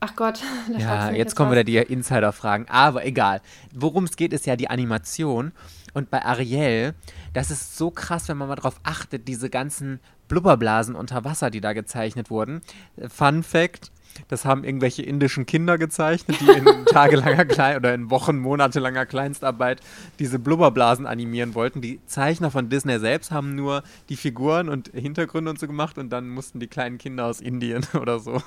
[0.00, 0.40] Ach Gott.
[0.78, 2.66] Ja, jetzt kommen wieder die Insider-Fragen.
[2.68, 3.40] Aber egal.
[3.74, 5.52] Worum es geht, ist ja die Animation.
[5.94, 6.94] Und bei Ariel,
[7.32, 11.60] das ist so krass, wenn man mal drauf achtet, diese ganzen Blubberblasen unter Wasser, die
[11.60, 12.60] da gezeichnet wurden.
[13.08, 13.90] Fun Fact:
[14.28, 19.80] das haben irgendwelche indischen Kinder gezeichnet, die in tagelanger Klein oder in Wochen, monatelanger Kleinstarbeit
[20.18, 21.80] diese Blubberblasen animieren wollten.
[21.80, 26.10] Die Zeichner von Disney selbst haben nur die Figuren und Hintergründe und so gemacht und
[26.10, 28.42] dann mussten die kleinen Kinder aus Indien oder so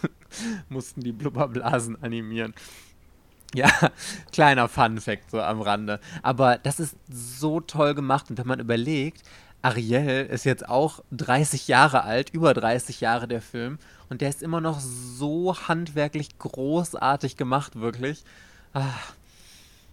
[0.70, 2.54] mussten die Blubberblasen animieren.
[3.54, 3.70] Ja,
[4.32, 6.00] kleiner Fun Fact so am Rande.
[6.24, 9.24] Aber das ist so toll gemacht und wenn man überlegt,
[9.62, 13.78] Ariel ist jetzt auch 30 Jahre alt, über 30 Jahre der Film.
[14.12, 18.26] Und der ist immer noch so handwerklich großartig gemacht, wirklich.
[18.74, 19.13] Ach,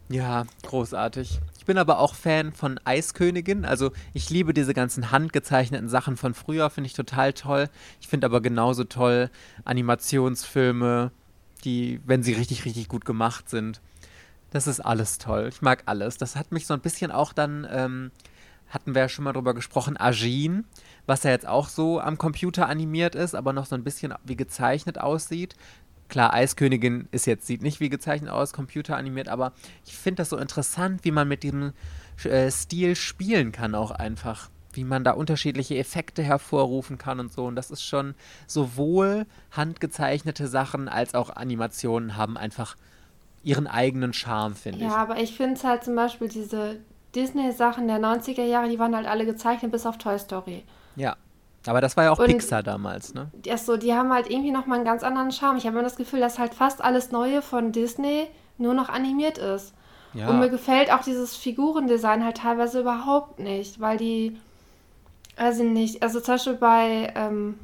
[0.08, 1.38] ja, großartig.
[1.56, 3.64] Ich bin aber auch Fan von Eiskönigin.
[3.64, 7.70] Also ich liebe diese ganzen handgezeichneten Sachen von früher, finde ich total toll.
[8.00, 9.30] Ich finde aber genauso toll
[9.64, 11.12] Animationsfilme,
[11.62, 13.80] die, wenn sie richtig, richtig gut gemacht sind.
[14.50, 15.46] Das ist alles toll.
[15.48, 16.16] Ich mag alles.
[16.16, 18.10] Das hat mich so ein bisschen auch dann ähm,
[18.68, 20.64] hatten wir ja schon mal drüber gesprochen, Agin,
[21.08, 24.36] was ja jetzt auch so am Computer animiert ist, aber noch so ein bisschen wie
[24.36, 25.56] gezeichnet aussieht.
[26.08, 29.52] Klar, Eiskönigin ist jetzt, sieht nicht wie gezeichnet aus, computeranimiert, aber
[29.86, 31.72] ich finde das so interessant, wie man mit diesem
[32.24, 34.50] äh, Stil spielen kann auch einfach.
[34.74, 37.46] Wie man da unterschiedliche Effekte hervorrufen kann und so.
[37.46, 38.14] Und das ist schon
[38.46, 42.76] sowohl handgezeichnete Sachen als auch Animationen haben einfach
[43.42, 44.92] ihren eigenen Charme, finde ja, ich.
[44.92, 46.80] Ja, aber ich finde es halt zum Beispiel diese
[47.14, 50.64] Disney-Sachen der 90er Jahre, die waren halt alle gezeichnet, bis auf Toy Story.
[50.98, 51.16] Ja.
[51.66, 53.30] Aber das war ja auch und Pixar damals, ne?
[53.50, 55.58] Achso, die haben halt irgendwie nochmal einen ganz anderen Charme.
[55.58, 59.38] Ich habe immer das Gefühl, dass halt fast alles Neue von Disney nur noch animiert
[59.38, 59.74] ist.
[60.14, 60.28] Ja.
[60.28, 64.38] Und mir gefällt auch dieses Figurendesign halt teilweise überhaupt nicht, weil die,
[65.36, 67.58] weiß ich nicht, also zum Beispiel bei ähm,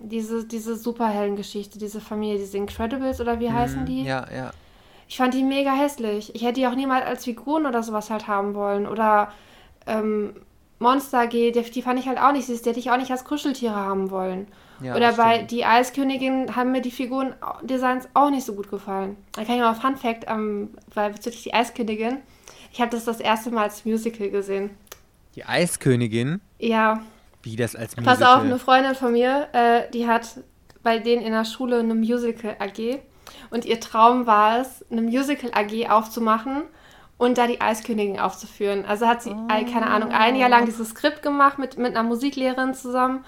[0.00, 4.02] diese, diese Superhelden-Geschichte, diese Familie, diese Incredibles oder wie mhm, heißen die?
[4.02, 4.50] Ja, ja.
[5.08, 6.34] Ich fand die mega hässlich.
[6.34, 8.86] Ich hätte die auch niemals als Figuren oder sowas halt haben wollen.
[8.86, 9.30] Oder
[9.86, 10.34] ähm,
[10.82, 12.62] Monster AG, die, die, fand ich halt auch nicht süß.
[12.62, 14.46] Die hätte ich auch nicht als Kuscheltiere haben wollen.
[14.80, 15.50] Ja, oder bei stimmt.
[15.52, 19.16] Die Eiskönigin haben mir die Figurendesigns auch nicht so gut gefallen.
[19.32, 22.18] Da kann ich mal Fun Fact, ähm, weil bezüglich die Eiskönigin,
[22.72, 24.70] ich habe das das erste Mal als Musical gesehen.
[25.36, 26.40] Die Eiskönigin?
[26.58, 27.00] Ja.
[27.42, 28.16] Wie das als Musical?
[28.16, 30.40] Pass auf, eine Freundin von mir, äh, die hat
[30.82, 33.00] bei denen in der Schule eine Musical AG
[33.50, 36.64] und ihr Traum war es, eine Musical AG aufzumachen
[37.22, 38.84] und da die Eiskönigin aufzuführen.
[38.84, 39.46] Also hat sie, oh.
[39.48, 43.24] keine Ahnung, ein Jahr lang dieses Skript gemacht mit, mit einer Musiklehrerin zusammen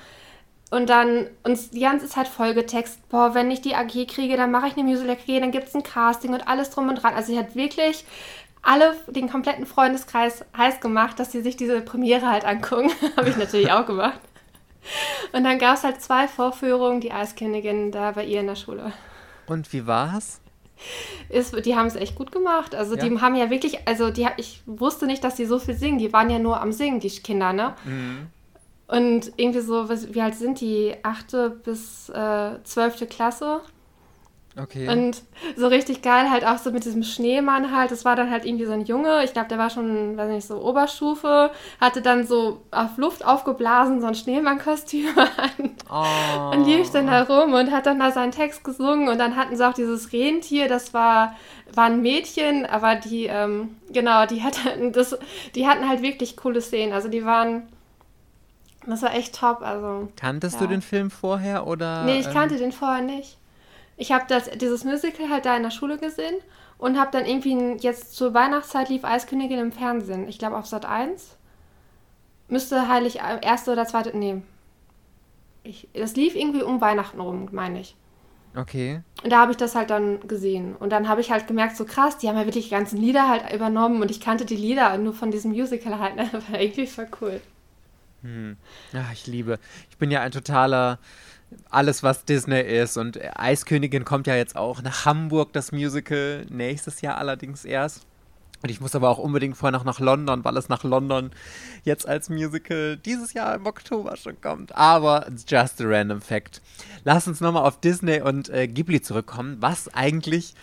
[0.73, 4.67] und dann uns die ganze Zeit vollgetext, boah, wenn ich die AG kriege, dann mache
[4.67, 7.15] ich eine Musical AG, dann gibt es ein Casting und alles drum und dran.
[7.15, 8.05] Also sie hat wirklich
[8.63, 12.91] alle, den kompletten Freundeskreis heiß gemacht, dass sie sich diese Premiere halt angucken.
[13.17, 14.19] Habe ich natürlich auch gemacht.
[15.33, 18.93] Und dann gab es halt zwei Vorführungen, die Eiskönigin da bei ihr in der Schule.
[19.47, 20.41] Und wie war's?
[21.29, 22.75] Ist, die haben es echt gut gemacht.
[22.75, 23.09] Also ja.
[23.09, 25.99] die haben ja wirklich, also die, ich wusste nicht, dass die so viel singen.
[25.99, 27.75] Die waren ja nur am Singen, die Kinder, ne?
[27.85, 28.27] Mhm.
[28.87, 30.95] Und irgendwie so, wie alt sind die?
[31.03, 33.61] Achte bis äh, zwölfte Klasse.
[34.57, 34.89] Okay.
[34.89, 35.23] Und
[35.57, 37.91] so richtig geil halt auch so mit diesem Schneemann halt.
[37.91, 39.25] Das war dann halt irgendwie so ein Junge.
[39.25, 41.51] Ich glaube, der war schon, weiß nicht, so Oberstufe.
[41.81, 45.71] Hatte dann so auf Luft aufgeblasen so ein Schneemannkostüm an.
[45.91, 46.57] Oh.
[46.57, 49.09] Und lief dann da rum und hat dann da seinen Text gesungen.
[49.09, 50.69] Und dann hatten sie auch dieses Rentier.
[50.69, 51.35] Das war,
[51.73, 55.19] war ein Mädchen, aber die, ähm, genau, die hatten, das,
[55.57, 56.93] die hatten halt wirklich coole Szenen.
[56.93, 57.65] Also die waren...
[58.87, 59.63] Das war echt top.
[59.63, 60.61] Also, Kanntest ja.
[60.61, 62.05] du den Film vorher oder?
[62.05, 63.39] Nee, ich kannte ähm, den vorher nicht.
[63.97, 64.25] Ich habe
[64.57, 66.35] dieses Musical halt da in der Schule gesehen
[66.79, 70.29] und habe dann irgendwie jetzt zur Weihnachtszeit lief Eiskönigin im Fernsehen.
[70.29, 71.37] Ich glaube auf Sat 1.
[72.49, 74.17] Müsste heilig äh, erste oder zweite.
[74.17, 74.43] Nee.
[75.63, 77.97] Ich, das lief irgendwie um Weihnachten rum, meine ich.
[78.57, 79.01] Okay.
[79.23, 80.77] Und da habe ich das halt dann gesehen.
[80.77, 83.29] Und dann habe ich halt gemerkt, so krass, die haben ja wirklich die ganzen Lieder
[83.29, 86.19] halt übernommen und ich kannte die Lieder nur von diesem Musical halt.
[86.19, 87.41] Das war irgendwie voll cool.
[88.23, 88.57] Hm.
[88.93, 89.59] Ja, ich liebe.
[89.91, 90.99] Ich bin ja ein totaler
[91.71, 92.97] alles, was Disney ist.
[92.97, 98.07] Und Eiskönigin kommt ja jetzt auch nach Hamburg, das Musical, nächstes Jahr allerdings erst.
[98.63, 101.33] Und ich muss aber auch unbedingt vorher noch nach London, weil es nach London
[101.83, 104.75] jetzt als Musical dieses Jahr im Oktober schon kommt.
[104.75, 106.63] Aber it's just a random fact.
[107.05, 110.55] Lass uns nochmal auf Disney und äh, Ghibli zurückkommen, was eigentlich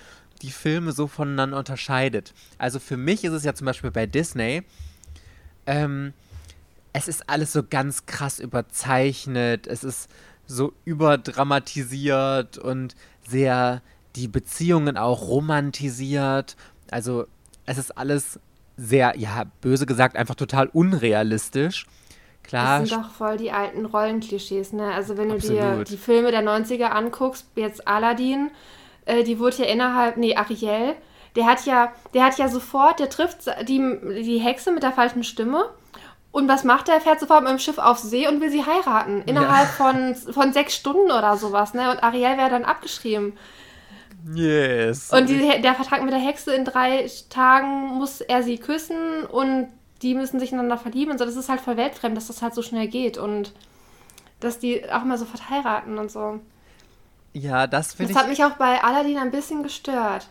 [0.41, 2.34] die Filme so voneinander unterscheidet.
[2.58, 4.63] Also für mich ist es ja zum Beispiel bei Disney,
[5.67, 6.13] ähm,
[6.93, 10.10] es ist alles so ganz krass überzeichnet, es ist
[10.52, 12.96] so überdramatisiert und
[13.28, 13.82] sehr
[14.16, 16.56] die Beziehungen auch romantisiert.
[16.90, 17.26] Also
[17.66, 18.40] es ist alles
[18.78, 21.86] sehr, ja, böse gesagt, einfach total unrealistisch.
[22.44, 22.80] Klar.
[22.80, 24.94] Das sind doch voll die alten Rollenklischees, ne?
[24.94, 25.60] Also wenn du Absolut.
[25.62, 28.50] dir die Filme der 90er anguckst, jetzt Aladdin,
[29.06, 30.96] äh, die wurde ja innerhalb, nee, Ariel,
[31.36, 33.80] der hat ja, der hat ja sofort, der trifft die,
[34.24, 35.70] die Hexe mit der falschen Stimme.
[36.32, 36.96] Und was macht er?
[36.96, 39.22] Er fährt sofort mit dem Schiff auf See und will sie heiraten.
[39.26, 39.91] Innerhalb ja.
[39.91, 41.91] von, von sechs Stunden oder sowas, ne?
[41.91, 43.34] Und Ariel wäre dann abgeschrieben.
[44.34, 45.12] Yes.
[45.12, 49.67] Und die, der Vertrag mit der Hexe in drei Tagen muss er sie küssen und
[50.02, 51.26] die müssen sich ineinander verlieben und so.
[51.26, 53.52] Das ist halt voll weltfremd, dass das halt so schnell geht und
[54.39, 56.39] dass die auch mal sofort heiraten und so.
[57.34, 58.15] Ja, das finde ich.
[58.15, 60.28] Das hat mich auch bei Aladdin ein bisschen gestört.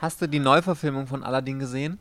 [0.00, 1.98] Hast du die Neuverfilmung von Aladdin gesehen?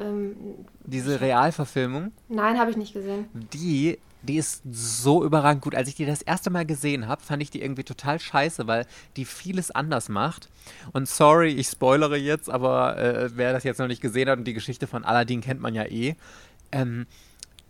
[0.00, 0.36] Ähm,
[0.84, 2.12] Diese Realverfilmung?
[2.28, 3.26] Nein, habe ich nicht gesehen.
[3.52, 5.74] Die die ist so überragend gut.
[5.74, 8.86] Als ich die das erste Mal gesehen habe, fand ich die irgendwie total scheiße, weil
[9.16, 10.48] die vieles anders macht.
[10.92, 14.44] Und sorry, ich spoilere jetzt, aber äh, wer das jetzt noch nicht gesehen hat und
[14.44, 16.16] die Geschichte von Aladdin kennt man ja eh.
[16.72, 17.06] Ähm,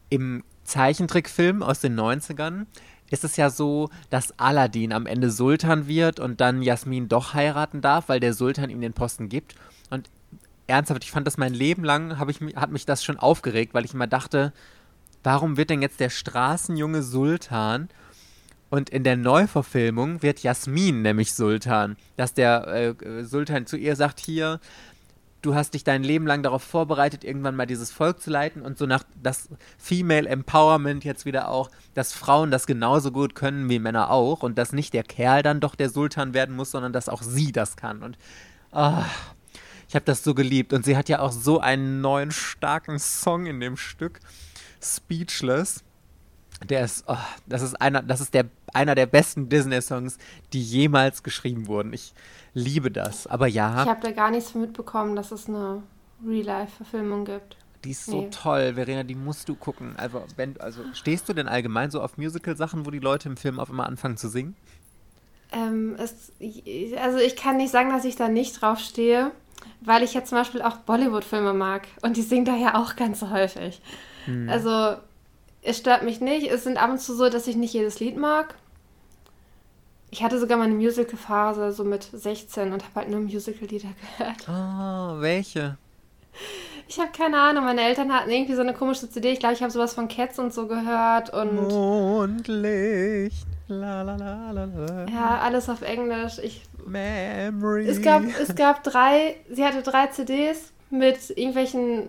[0.09, 2.67] Im Zeichentrickfilm aus den 90ern
[3.11, 7.81] ist es ja so, dass Aladdin am Ende Sultan wird und dann Jasmin doch heiraten
[7.81, 9.55] darf, weil der Sultan ihm den Posten gibt.
[9.91, 10.11] Und
[10.69, 13.95] ernsthaft, ich fand das mein Leben lang, ich, hat mich das schon aufgeregt, weil ich
[13.95, 14.53] immer dachte,
[15.23, 17.89] warum wird denn jetzt der Straßenjunge Sultan
[18.71, 24.21] und in der Neuverfilmung wird Jasmin nämlich Sultan, dass der äh, Sultan zu ihr sagt,
[24.21, 24.61] hier,
[25.43, 28.77] du hast dich dein Leben lang darauf vorbereitet, irgendwann mal dieses Volk zu leiten und
[28.77, 33.79] so nach das Female Empowerment jetzt wieder auch, dass Frauen das genauso gut können wie
[33.79, 37.09] Männer auch und dass nicht der Kerl dann doch der Sultan werden muss, sondern dass
[37.09, 38.19] auch sie das kann und
[38.73, 39.03] oh,
[39.89, 43.47] ich habe das so geliebt und sie hat ja auch so einen neuen starken Song
[43.47, 44.21] in dem Stück.
[44.83, 45.83] Speechless.
[46.69, 50.19] Der ist, oh, das ist einer, das ist der, einer der besten Disney-Songs,
[50.53, 51.93] die jemals geschrieben wurden.
[51.93, 52.13] Ich
[52.53, 53.27] liebe das.
[53.27, 53.83] Aber ja.
[53.83, 55.83] Ich habe da gar nichts mitbekommen, dass es eine
[56.27, 57.57] Real-Life-Verfilmung gibt.
[57.85, 58.31] Die ist so nee.
[58.31, 59.95] toll, Verena, die musst du gucken.
[59.97, 63.61] Also, wenn, also stehst du denn allgemein so auf Musical-Sachen, wo die Leute im Film
[63.61, 64.57] auf einmal anfangen zu singen?
[65.53, 66.33] Ähm, es,
[67.01, 69.31] also ich kann nicht sagen, dass ich da nicht drauf stehe,
[69.81, 73.23] weil ich ja zum Beispiel auch Bollywood-Filme mag und die singen da ja auch ganz
[73.23, 73.81] häufig.
[74.25, 74.49] Hm.
[74.49, 74.97] Also,
[75.63, 76.51] es stört mich nicht.
[76.51, 78.55] Es sind ab und zu so, dass ich nicht jedes Lied mag.
[80.11, 84.49] Ich hatte sogar mal eine Musical-Phase, so mit 16 und habe halt nur Musical-Lieder gehört.
[84.49, 85.77] Oh, welche?
[86.89, 87.65] Ich habe keine Ahnung.
[87.65, 89.33] Meine Eltern hatten irgendwie so eine komische CD.
[89.33, 91.31] Ich glaube, ich habe sowas von Cats und so gehört.
[91.35, 93.47] Und Mondlicht.
[93.69, 95.07] La, la, la, la, la.
[95.13, 96.39] Ja, alles auf Englisch.
[96.39, 97.87] Ich, Memory.
[97.87, 102.09] Es gab, es gab drei, sie hatte drei CDs mit irgendwelchen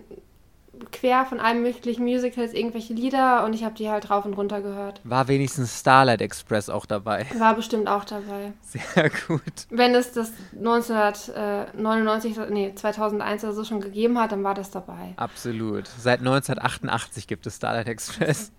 [0.92, 4.60] quer von allen möglichen Musicals irgendwelche Lieder und ich habe die halt rauf und runter
[4.60, 5.00] gehört.
[5.04, 7.26] War wenigstens Starlight Express auch dabei?
[7.38, 8.52] War bestimmt auch dabei.
[8.62, 9.42] Sehr gut.
[9.70, 15.14] Wenn es das 1999, nee, 2001 oder so schon gegeben hat, dann war das dabei.
[15.16, 15.86] Absolut.
[15.98, 18.52] Seit 1988 gibt es Starlight Express.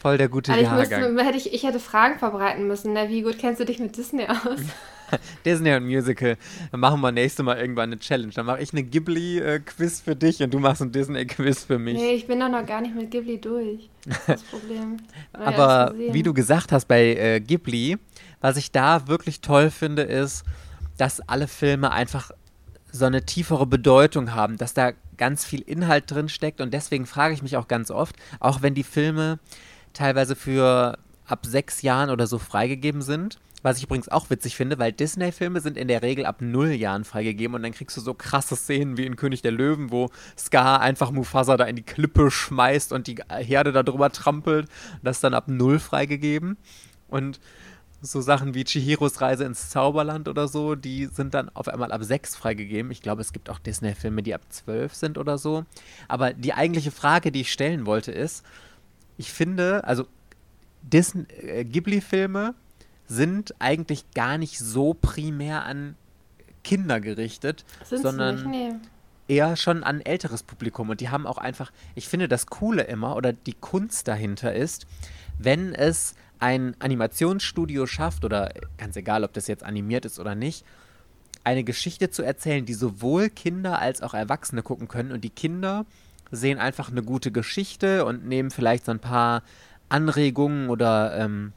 [0.00, 1.14] Voll der gute also ich Jahrgang.
[1.14, 2.92] Müsste, hätte ich, ich hätte Fragen vorbereiten müssen.
[2.92, 3.08] Ne?
[3.08, 4.60] Wie gut kennst du dich mit Disney aus?
[5.44, 6.36] Disney und Musical.
[6.70, 8.32] Dann machen wir nächste Mal irgendwann eine Challenge.
[8.32, 11.94] Dann mache ich eine Ghibli-Quiz für dich und du machst ein Disney-Quiz für mich.
[11.94, 13.88] Nee, ich bin doch noch gar nicht mit Ghibli durch.
[14.26, 14.98] Das Problem.
[15.32, 17.98] Aber wie du gesagt hast bei äh, Ghibli,
[18.40, 20.44] was ich da wirklich toll finde, ist,
[20.96, 22.30] dass alle Filme einfach
[22.90, 27.34] so eine tiefere Bedeutung haben, dass da ganz viel Inhalt drin steckt und deswegen frage
[27.34, 29.38] ich mich auch ganz oft, auch wenn die Filme
[29.92, 34.78] teilweise für ab sechs Jahren oder so freigegeben sind, was ich übrigens auch witzig finde,
[34.78, 38.14] weil Disney-Filme sind in der Regel ab null Jahren freigegeben und dann kriegst du so
[38.14, 42.30] krasse Szenen wie in König der Löwen, wo Scar einfach Mufasa da in die Klippe
[42.30, 44.68] schmeißt und die Herde da drüber trampelt.
[45.02, 46.56] Das ist dann ab null freigegeben.
[47.08, 47.40] Und
[48.00, 52.04] so Sachen wie Chihiros Reise ins Zauberland oder so, die sind dann auf einmal ab
[52.04, 52.92] sechs freigegeben.
[52.92, 55.64] Ich glaube, es gibt auch Disney-Filme, die ab zwölf sind oder so.
[56.06, 58.44] Aber die eigentliche Frage, die ich stellen wollte, ist,
[59.16, 60.06] ich finde, also
[60.90, 62.54] Disney, äh, Ghibli-Filme
[63.06, 65.96] sind eigentlich gar nicht so primär an
[66.62, 68.72] Kinder gerichtet, sind sondern nee.
[69.28, 70.90] eher schon an älteres Publikum.
[70.90, 74.86] Und die haben auch einfach, ich finde das Coole immer oder die Kunst dahinter ist,
[75.38, 80.64] wenn es ein Animationsstudio schafft, oder ganz egal, ob das jetzt animiert ist oder nicht,
[81.44, 85.12] eine Geschichte zu erzählen, die sowohl Kinder als auch Erwachsene gucken können.
[85.12, 85.86] Und die Kinder
[86.30, 89.42] sehen einfach eine gute Geschichte und nehmen vielleicht so ein paar
[89.88, 91.52] Anregungen oder ähm,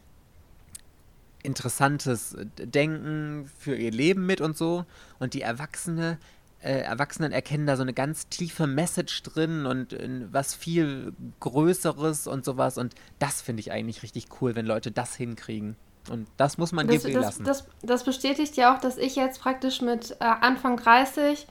[1.43, 4.85] interessantes Denken für ihr Leben mit und so.
[5.19, 6.17] Und die Erwachsene,
[6.61, 9.97] äh, Erwachsenen erkennen da so eine ganz tiefe Message drin und
[10.31, 12.77] was viel Größeres und sowas.
[12.77, 15.75] Und das finde ich eigentlich richtig cool, wenn Leute das hinkriegen.
[16.09, 17.43] Und das muss man das, das, lassen.
[17.43, 21.45] Das, das, bestätigt ja auch, dass ich jetzt praktisch mit äh, Anfang 30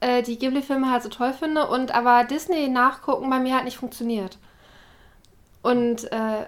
[0.00, 3.78] äh, die Ghibli-Filme halt so toll finde und aber Disney nachgucken bei mir halt nicht
[3.78, 4.38] funktioniert.
[5.64, 6.44] Und äh,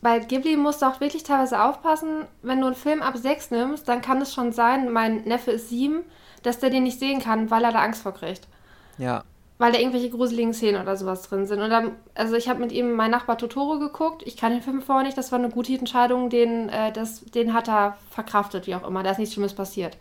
[0.00, 3.86] bei Ghibli musst du auch wirklich teilweise aufpassen, wenn du einen Film ab 6 nimmst,
[3.86, 6.00] dann kann es schon sein, mein Neffe ist 7,
[6.42, 8.48] dass der den nicht sehen kann, weil er da Angst vor kriegt.
[8.96, 9.22] Ja.
[9.58, 11.60] Weil da irgendwelche gruseligen Szenen oder sowas drin sind.
[11.60, 14.22] Und dann, also ich habe mit ihm mein Nachbar Totoro geguckt.
[14.24, 17.52] Ich kann den Film vorher nicht, das war eine gute Entscheidung, den, äh, das, den
[17.52, 19.02] hat er verkraftet, wie auch immer.
[19.02, 19.98] Da ist nichts Schlimmes passiert.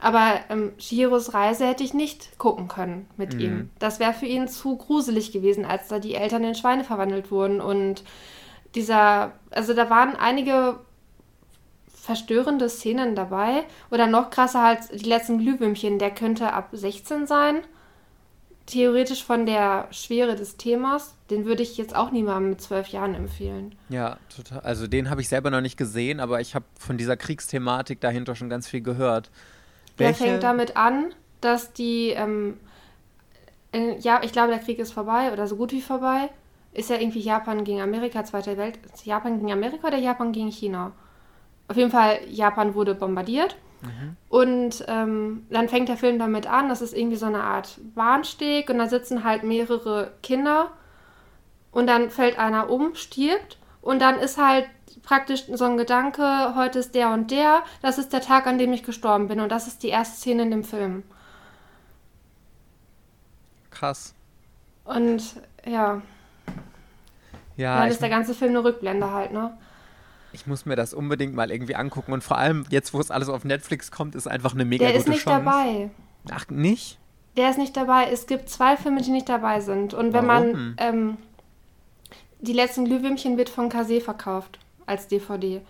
[0.00, 3.40] Aber ähm, Shihiros Reise hätte ich nicht gucken können mit mhm.
[3.40, 3.70] ihm.
[3.78, 7.60] Das wäre für ihn zu gruselig gewesen, als da die Eltern in Schweine verwandelt wurden.
[7.60, 8.04] Und
[8.74, 10.78] dieser, also da waren einige
[12.08, 13.64] verstörende Szenen dabei.
[13.90, 17.56] Oder noch krasser halt die letzten Glühwürmchen, der könnte ab 16 sein.
[18.66, 21.16] Theoretisch von der Schwere des Themas.
[21.28, 23.74] Den würde ich jetzt auch niemandem mit zwölf Jahren empfehlen.
[23.88, 24.60] Ja, total.
[24.60, 28.36] Also den habe ich selber noch nicht gesehen, aber ich habe von dieser Kriegsthematik dahinter
[28.36, 29.30] schon ganz viel gehört.
[29.98, 32.58] Der fängt damit an, dass die, ähm,
[33.72, 36.30] in, ja, ich glaube, der Krieg ist vorbei oder so gut wie vorbei.
[36.72, 38.78] Ist ja irgendwie Japan gegen Amerika, Zweite Welt.
[39.04, 40.92] Japan gegen Amerika oder Japan gegen China?
[41.66, 43.56] Auf jeden Fall, Japan wurde bombardiert.
[43.82, 44.16] Mhm.
[44.28, 48.70] Und ähm, dann fängt der Film damit an, das ist irgendwie so eine Art Bahnsteg
[48.70, 50.72] und da sitzen halt mehrere Kinder
[51.70, 53.58] und dann fällt einer um, stirbt
[53.88, 54.68] und dann ist halt
[55.02, 58.70] praktisch so ein Gedanke, heute ist der und der, das ist der Tag, an dem
[58.74, 59.40] ich gestorben bin.
[59.40, 61.04] Und das ist die erste Szene in dem Film.
[63.70, 64.12] Krass.
[64.84, 66.02] Und ja.
[67.56, 67.78] Ja.
[67.78, 69.56] Dann ist der ganze Film eine Rückblende halt, ne?
[70.34, 72.12] Ich muss mir das unbedingt mal irgendwie angucken.
[72.12, 74.98] Und vor allem jetzt, wo es alles auf Netflix kommt, ist einfach eine mega der
[74.98, 75.24] gute Chance.
[75.24, 75.90] Der ist nicht dabei.
[76.30, 76.98] Ach, nicht?
[77.38, 78.10] Der ist nicht dabei.
[78.12, 79.94] Es gibt zwei Filme, die nicht dabei sind.
[79.94, 80.52] Und wenn Warum?
[80.52, 80.74] man.
[80.76, 81.16] Ähm,
[82.40, 85.60] die letzten Glühwürmchen wird von Kase verkauft als DVD.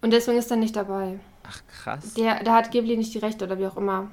[0.00, 1.18] Und deswegen ist er nicht dabei.
[1.48, 2.14] Ach, krass.
[2.14, 4.10] Der, da hat Ghibli nicht die Rechte oder wie auch immer.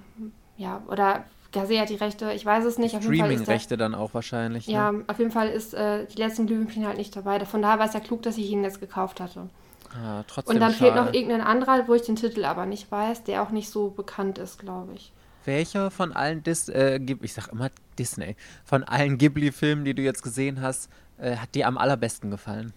[0.58, 2.96] Ja, oder Gase hat die Rechte, ich weiß es nicht.
[2.96, 4.68] Streaming-Rechte dann auch wahrscheinlich.
[4.68, 4.74] Ne?
[4.74, 7.44] Ja, auf jeden Fall ist äh, die letzten Glühwürmchen halt nicht dabei.
[7.46, 9.50] Von daher war es ja klug, dass ich ihn jetzt gekauft hatte.
[9.94, 10.94] Ah, trotzdem Und dann schade.
[10.94, 13.90] fehlt noch irgendein anderer, wo ich den Titel aber nicht weiß, der auch nicht so
[13.90, 15.12] bekannt ist, glaube ich.
[15.44, 20.22] Welcher von allen Dis äh, ich sag immer Disney, von allen Ghibli-Filmen, die du jetzt
[20.22, 20.90] gesehen hast,
[21.22, 22.74] äh, hat dir am allerbesten gefallen?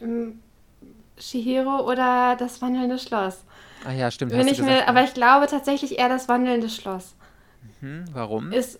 [0.00, 0.40] Ähm,
[1.18, 3.44] Shihiro oder das wandelnde Schloss.
[3.84, 4.32] Ah ja, stimmt.
[4.32, 7.14] Wenn ich mir, aber ich glaube tatsächlich eher das wandelnde Schloss.
[7.80, 8.52] Mhm, warum?
[8.52, 8.78] Ist,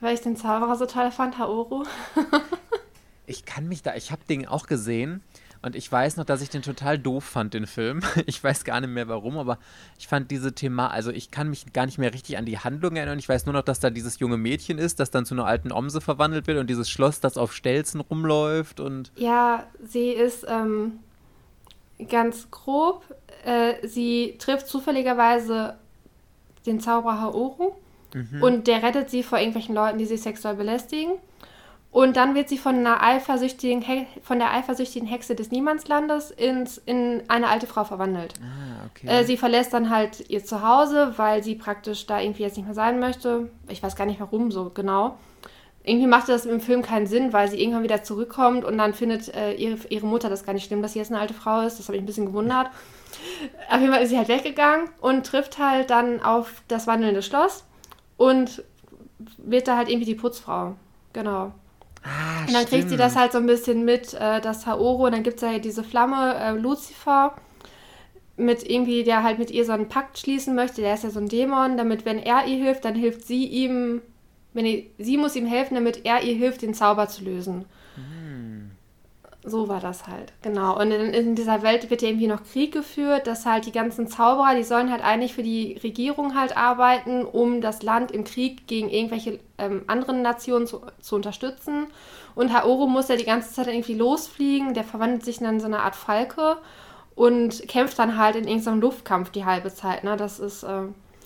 [0.00, 1.84] weil ich den Zauberer so toll fand, Haoru.
[3.26, 5.22] ich kann mich da, ich habe den auch gesehen
[5.62, 8.00] und ich weiß noch, dass ich den total doof fand, den Film.
[8.26, 9.58] Ich weiß gar nicht mehr warum, aber
[9.98, 12.96] ich fand diese Thema, also ich kann mich gar nicht mehr richtig an die Handlung
[12.96, 13.18] erinnern.
[13.18, 15.72] Ich weiß nur noch, dass da dieses junge Mädchen ist, das dann zu einer alten
[15.72, 19.12] Omse verwandelt wird und dieses Schloss, das auf Stelzen rumläuft und.
[19.16, 21.00] Ja, sie ist ähm,
[22.08, 23.02] ganz grob.
[23.44, 25.76] Äh, sie trifft zufälligerweise
[26.66, 27.72] den Zauberer Haoru
[28.14, 28.42] mhm.
[28.42, 31.12] und der rettet sie vor irgendwelchen Leuten, die sie sexuell belästigen.
[31.90, 33.82] Und dann wird sie von, einer eifersüchtigen
[34.22, 38.34] von der eifersüchtigen Hexe des Niemandslandes ins, in eine alte Frau verwandelt.
[38.42, 39.06] Ah, okay.
[39.06, 42.74] Äh, sie verlässt dann halt ihr Zuhause, weil sie praktisch da irgendwie jetzt nicht mehr
[42.74, 43.50] sein möchte.
[43.68, 45.16] Ich weiß gar nicht warum so genau.
[45.82, 49.34] Irgendwie machte das im Film keinen Sinn, weil sie irgendwann wieder zurückkommt und dann findet
[49.34, 51.78] äh, ihre, ihre Mutter das gar nicht schlimm, dass sie jetzt eine alte Frau ist.
[51.78, 52.68] Das habe ich ein bisschen gewundert.
[53.70, 57.64] Auf jeden Fall ist sie halt weggegangen und trifft halt dann auf das wandelnde Schloss
[58.18, 58.62] und
[59.38, 60.76] wird da halt irgendwie die Putzfrau.
[61.14, 61.52] Genau.
[62.02, 62.68] Ah, und dann stimmt.
[62.68, 65.42] kriegt sie das halt so ein bisschen mit, äh, das Haoro, und dann gibt es
[65.42, 67.34] ja diese Flamme, äh, Lucifer,
[68.36, 71.20] mit irgendwie, der halt mit ihr so einen Pakt schließen möchte, der ist ja so
[71.20, 74.00] ein Dämon, damit wenn er ihr hilft, dann hilft sie ihm,
[74.54, 77.64] wenn die, sie muss ihm helfen, damit er ihr hilft, den Zauber zu lösen.
[79.48, 80.78] So war das halt, genau.
[80.78, 84.06] Und in, in, dieser Welt wird ja irgendwie noch Krieg geführt, dass halt die ganzen
[84.06, 88.66] Zauberer, die sollen halt eigentlich für die Regierung halt arbeiten, um das Land im Krieg
[88.66, 91.86] gegen irgendwelche ähm, anderen Nationen zu, zu unterstützen.
[92.34, 95.66] Und Haoru muss ja die ganze Zeit irgendwie losfliegen, der verwandelt sich dann in so
[95.66, 96.58] eine Art Falke
[97.14, 100.04] und kämpft dann halt in irgendeinem Luftkampf die halbe Zeit.
[100.04, 100.16] Ne?
[100.16, 100.82] Das ist äh,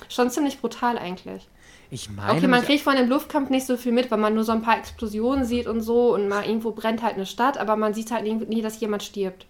[0.08, 1.48] schon ziemlich brutal eigentlich.
[1.92, 2.38] Ich meine.
[2.38, 4.62] Okay, man kriegt von dem Luftkampf nicht so viel mit, weil man nur so ein
[4.62, 8.10] paar Explosionen sieht und so und mal irgendwo brennt halt eine Stadt, aber man sieht
[8.10, 9.44] halt nie, dass jemand stirbt.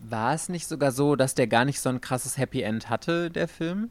[0.00, 3.30] War es nicht sogar so, dass der gar nicht so ein krasses Happy End hatte,
[3.30, 3.90] der Film?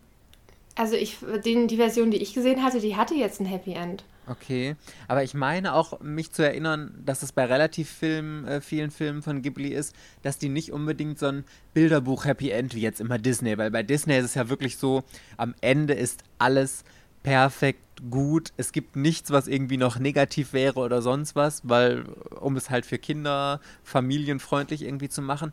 [0.75, 4.03] Also ich, den, die Version, die ich gesehen hatte, die hatte jetzt ein Happy End.
[4.27, 4.75] Okay,
[5.07, 9.21] aber ich meine auch, mich zu erinnern, dass es bei relativ Film, äh, vielen Filmen
[9.21, 13.57] von Ghibli ist, dass die nicht unbedingt so ein Bilderbuch-Happy End wie jetzt immer Disney,
[13.57, 15.03] weil bei Disney ist es ja wirklich so,
[15.37, 16.83] am Ende ist alles
[17.25, 18.53] perfekt gut.
[18.57, 22.03] Es gibt nichts, was irgendwie noch negativ wäre oder sonst was, weil,
[22.39, 25.51] um es halt für Kinder familienfreundlich irgendwie zu machen.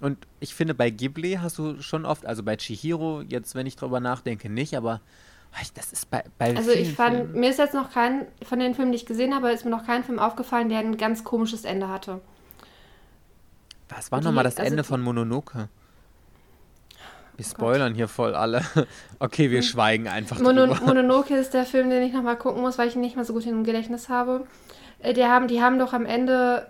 [0.00, 3.76] Und ich finde, bei Ghibli hast du schon oft, also bei Chihiro, jetzt, wenn ich
[3.76, 5.00] drüber nachdenke, nicht, aber
[5.74, 7.40] das ist bei, bei Also ich fand, Filmen.
[7.40, 9.86] mir ist jetzt noch kein, von den Filmen, die ich gesehen habe, ist mir noch
[9.86, 12.20] kein Film aufgefallen, der ein ganz komisches Ende hatte.
[13.90, 15.68] Was war nochmal das also Ende von Mononoke?
[17.42, 17.96] Wir oh spoilern Gott.
[17.96, 18.62] hier voll alle.
[19.18, 19.66] Okay, wir hm.
[19.66, 20.86] schweigen einfach Mono drüber.
[20.86, 23.32] Mononoke ist der Film, den ich nochmal gucken muss, weil ich ihn nicht mehr so
[23.32, 24.46] gut im Gedächtnis habe.
[24.98, 26.66] Äh, die haben, die haben doch am Ende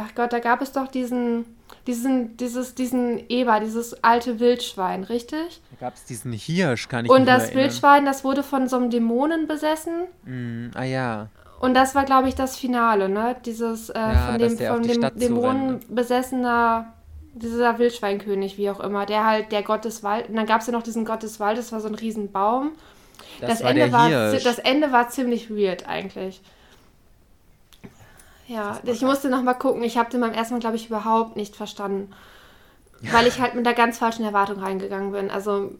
[0.00, 1.44] ach Gott, da gab es doch diesen,
[1.86, 5.60] diesen, dieses, diesen Eber, dieses alte Wildschwein, richtig?
[5.70, 8.90] Da gab es diesen Hirsch, kann ich Und das Wildschwein, das wurde von so einem
[8.90, 10.06] Dämonen besessen.
[10.24, 11.28] Mm, ah ja.
[11.60, 13.36] Und das war, glaube ich, das Finale, ne?
[13.44, 16.94] Dieses äh, ja, von dem, von dem Dämonen besessener,
[17.42, 20.28] dieser Wildschweinkönig, wie auch immer, der halt der Gott des Waldes.
[20.28, 22.72] Und dann gab es ja noch diesen Gott des Waldes, das war so ein Riesenbaum.
[23.40, 26.40] Das, das Ende war, das Ende war ziemlich weird eigentlich.
[28.46, 29.82] Ja, ich musste noch mal gucken.
[29.84, 32.12] Ich habe den beim ersten Mal, glaube ich, überhaupt nicht verstanden.
[33.00, 33.12] Ja.
[33.12, 35.30] Weil ich halt mit der ganz falschen Erwartung reingegangen bin.
[35.30, 35.72] Also,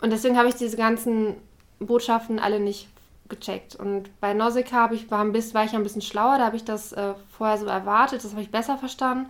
[0.00, 1.34] und deswegen habe ich diese ganzen
[1.80, 2.88] Botschaften alle nicht
[3.28, 3.74] gecheckt.
[3.74, 6.38] Und bei Nausicaa ich, war, ein bisschen, war ich ein bisschen schlauer.
[6.38, 8.22] Da habe ich das äh, vorher so erwartet.
[8.24, 9.26] Das habe ich besser verstanden.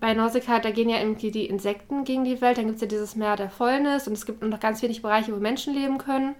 [0.00, 2.58] Bei Nausicaa, da gehen ja irgendwie die Insekten gegen die Welt.
[2.58, 4.06] Dann gibt es ja dieses Meer der Fäulnis.
[4.06, 6.34] Und es gibt noch ganz wenig Bereiche, wo Menschen leben können.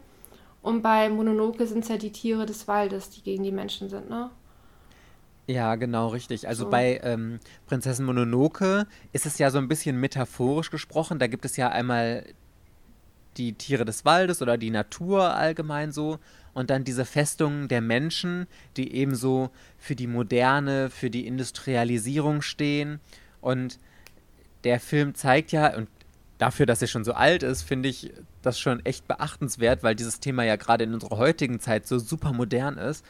[0.63, 4.11] Und bei Mononoke sind es ja die Tiere des Waldes, die gegen die Menschen sind,
[4.11, 4.31] ne?
[5.47, 6.47] Ja, genau, richtig.
[6.47, 6.71] Also so.
[6.71, 11.19] bei ähm, Prinzessin Mononoke ist es ja so ein bisschen metaphorisch gesprochen.
[11.19, 12.27] Da gibt es ja einmal
[13.39, 16.19] die Tiere des Waldes oder die Natur allgemein so
[16.53, 18.47] und dann diese Festungen der Menschen,
[18.77, 23.01] die ebenso für die Moderne, für die Industrialisierung stehen.
[23.41, 23.79] Und
[24.65, 25.89] der Film zeigt ja, und
[26.39, 28.13] dafür, dass er schon so alt ist, finde ich
[28.43, 32.33] das schon echt beachtenswert, weil dieses Thema ja gerade in unserer heutigen Zeit so super
[32.33, 33.05] modern ist,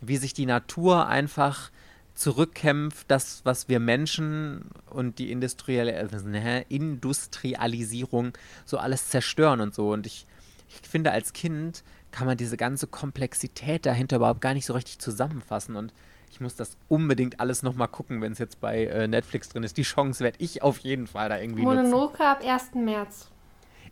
[0.00, 1.70] wie sich die Natur einfach
[2.14, 8.32] zurückkämpft, das, was wir Menschen und die industrielle, äh, Industrialisierung
[8.64, 9.92] so alles zerstören und so.
[9.92, 10.26] Und ich,
[10.68, 14.98] ich finde, als Kind kann man diese ganze Komplexität dahinter überhaupt gar nicht so richtig
[14.98, 15.76] zusammenfassen.
[15.76, 15.92] Und
[16.30, 19.76] ich muss das unbedingt alles nochmal gucken, wenn es jetzt bei äh, Netflix drin ist.
[19.76, 22.22] Die Chance werde ich auf jeden Fall da irgendwie Mononoke nutzen.
[22.22, 22.74] ab 1.
[22.74, 23.28] März.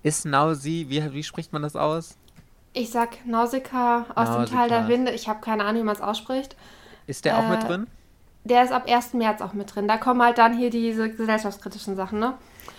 [0.03, 2.16] Ist Nausi, wie, wie spricht man das aus?
[2.72, 4.45] Ich sag Nausicaa aus Nausicaa.
[4.45, 5.12] dem Tal der Winde.
[5.12, 6.55] Ich habe keine Ahnung, wie man es ausspricht.
[7.07, 7.86] Ist der äh, auch mit äh, drin?
[8.49, 9.14] Der ist ab 1.
[9.14, 9.86] März auch mit drin.
[9.86, 12.34] Da kommen halt dann hier diese gesellschaftskritischen Sachen, ne?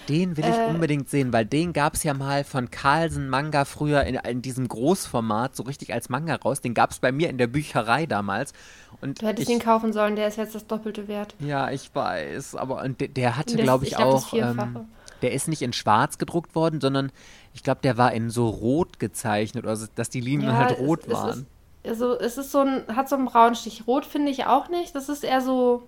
[0.07, 3.63] Den will ich äh, unbedingt sehen, weil den gab es ja mal von Carlsen Manga
[3.63, 6.61] früher in, in, diesem Großformat, so richtig als Manga raus.
[6.61, 8.53] Den gab es bei mir in der Bücherei damals.
[9.01, 11.35] Und du hättest ich, ihn kaufen sollen, der ist jetzt das Doppelte wert.
[11.39, 14.33] Ja, ich weiß, aber und der, der hatte, glaube ich, ich glaub, auch.
[14.33, 14.87] Ähm,
[15.21, 17.11] der ist nicht in schwarz gedruckt worden, sondern
[17.53, 21.03] ich glaube, der war in so rot gezeichnet, also dass die Linien ja, halt rot
[21.05, 21.29] es, waren.
[21.29, 21.45] Es ist,
[21.85, 23.83] also es ist so ein, hat so einen Braunstich.
[23.87, 24.95] Rot finde ich auch nicht.
[24.95, 25.83] Das ist eher so,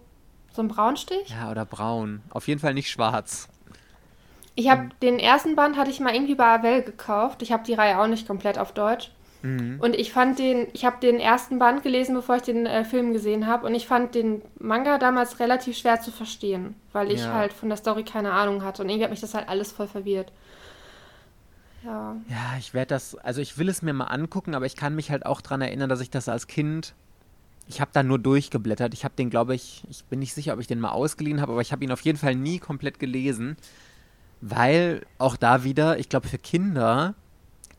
[0.54, 1.30] so ein Braunstich.
[1.30, 2.22] Ja, oder braun.
[2.30, 3.48] Auf jeden Fall nicht schwarz.
[4.56, 7.42] Ich habe den ersten Band hatte ich mal irgendwie bei Avell gekauft.
[7.42, 9.12] Ich habe die Reihe auch nicht komplett auf Deutsch.
[9.44, 9.80] Mhm.
[9.80, 13.14] Und ich fand den, ich habe den ersten Band gelesen, bevor ich den äh, Film
[13.14, 13.66] gesehen habe.
[13.66, 17.34] Und ich fand den Manga damals relativ schwer zu verstehen, weil ich ja.
[17.34, 18.84] halt von der Story keine Ahnung hatte.
[18.84, 20.32] Und irgendwie hat mich das halt alles voll verwirrt.
[21.84, 22.15] Ja.
[22.29, 25.11] Ja, ich werde das, also ich will es mir mal angucken, aber ich kann mich
[25.11, 26.93] halt auch daran erinnern, dass ich das als Kind,
[27.67, 28.93] ich habe da nur durchgeblättert.
[28.93, 31.53] Ich habe den, glaube ich, ich bin nicht sicher, ob ich den mal ausgeliehen habe,
[31.53, 33.57] aber ich habe ihn auf jeden Fall nie komplett gelesen,
[34.41, 37.15] weil auch da wieder, ich glaube, für Kinder,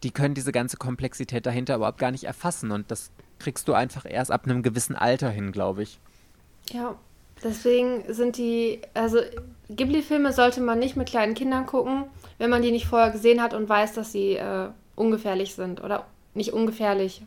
[0.02, 4.04] die können diese ganze Komplexität dahinter überhaupt gar nicht erfassen und das kriegst du einfach
[4.08, 5.98] erst ab einem gewissen Alter hin, glaube ich.
[6.72, 6.96] Ja,
[7.44, 9.18] deswegen sind die, also
[9.68, 12.04] Ghibli-Filme sollte man nicht mit kleinen Kindern gucken
[12.42, 16.06] wenn man die nicht vorher gesehen hat und weiß, dass sie äh, ungefährlich sind oder
[16.34, 17.22] nicht ungefährlich,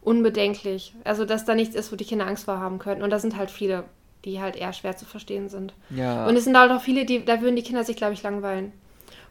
[0.00, 0.94] unbedenklich.
[1.04, 3.02] Also, dass da nichts ist, wo die Kinder Angst vor haben könnten.
[3.02, 3.84] Und da sind halt viele,
[4.24, 5.74] die halt eher schwer zu verstehen sind.
[5.90, 6.26] Ja.
[6.26, 8.72] Und es sind halt auch viele, die, da würden die Kinder sich, glaube ich, langweilen.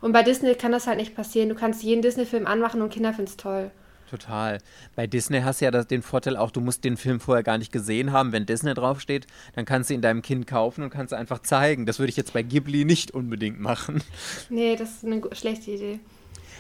[0.02, 1.50] Und bei Disney kann das halt nicht passieren.
[1.50, 3.72] Du kannst jeden Disney-Film anmachen und Kinder finden es toll.
[4.14, 4.60] Total.
[4.96, 7.58] Bei Disney hast du ja das, den Vorteil auch, du musst den Film vorher gar
[7.58, 8.32] nicht gesehen haben.
[8.32, 11.88] Wenn Disney draufsteht, dann kannst du ihn deinem Kind kaufen und kannst einfach zeigen.
[11.88, 14.04] Das würde ich jetzt bei Ghibli nicht unbedingt machen.
[14.52, 16.00] Nee, das ist eine schlechte Idee.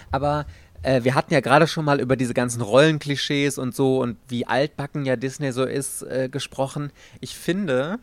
[0.09, 0.47] Aber
[0.81, 4.47] äh, wir hatten ja gerade schon mal über diese ganzen Rollenklischees und so und wie
[4.47, 6.91] altbacken ja Disney so ist äh, gesprochen.
[7.21, 7.99] Ich finde,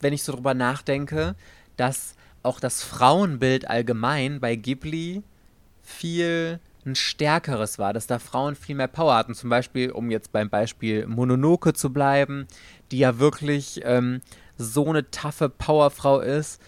[0.00, 1.34] wenn ich so drüber nachdenke,
[1.76, 5.22] dass auch das Frauenbild allgemein bei Ghibli
[5.82, 9.34] viel ein stärkeres war, dass da Frauen viel mehr Power hatten.
[9.34, 12.46] Zum Beispiel, um jetzt beim Beispiel Mononoke zu bleiben,
[12.90, 14.20] die ja wirklich ähm,
[14.56, 16.60] so eine taffe Powerfrau ist,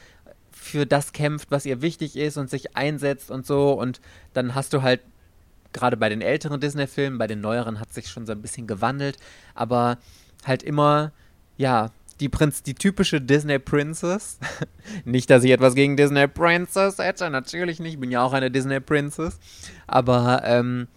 [0.50, 3.72] für das kämpft, was ihr wichtig ist und sich einsetzt und so.
[3.72, 4.00] Und
[4.34, 5.00] dann hast du halt
[5.72, 9.18] gerade bei den älteren Disney-Filmen, bei den neueren hat sich schon so ein bisschen gewandelt,
[9.54, 9.98] aber
[10.44, 11.12] halt immer,
[11.56, 11.90] ja,
[12.20, 14.38] die Prinz, die typische Disney Princess.
[15.04, 18.50] nicht, dass ich etwas gegen Disney Princess hätte, natürlich nicht, ich bin ja auch eine
[18.50, 19.38] Disney Princess.
[19.86, 20.88] Aber ähm,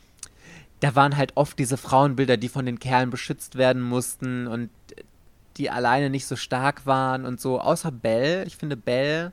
[0.80, 4.70] da waren halt oft diese Frauenbilder, die von den Kerlen beschützt werden mussten und
[5.58, 7.60] die alleine nicht so stark waren und so.
[7.60, 8.46] Außer Belle.
[8.46, 9.32] Ich finde, Belle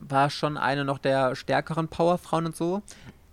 [0.00, 2.82] war schon eine noch der stärkeren Powerfrauen und so.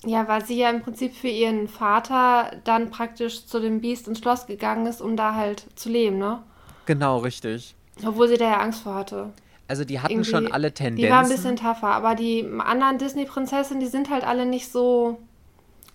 [0.05, 4.19] Ja, weil sie ja im Prinzip für ihren Vater dann praktisch zu dem Biest ins
[4.19, 6.43] Schloss gegangen ist, um da halt zu leben, ne?
[6.85, 7.75] Genau, richtig.
[8.05, 9.29] Obwohl sie da ja Angst vor hatte.
[9.67, 11.05] Also die hatten Irgendwie, schon alle Tendenzen.
[11.05, 15.19] Die waren ein bisschen tougher, aber die anderen Disney-Prinzessinnen, die sind halt alle nicht so,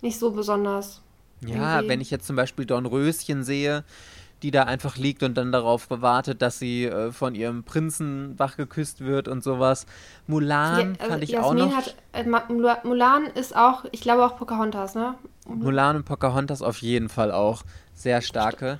[0.01, 1.01] nicht so besonders.
[1.45, 1.89] Ja, Irgendwie.
[1.89, 3.83] wenn ich jetzt zum Beispiel Dornröschen sehe,
[4.41, 9.01] die da einfach liegt und dann darauf wartet, dass sie äh, von ihrem Prinzen wachgeküsst
[9.01, 9.85] wird und sowas.
[10.27, 11.75] Mulan ja, also fand ich Jasmin auch noch.
[11.75, 15.15] Hat, äh, Mulan ist auch, ich glaube auch Pocahontas, ne?
[15.45, 17.63] Mulan und Pocahontas auf jeden Fall auch
[17.93, 18.79] sehr starke.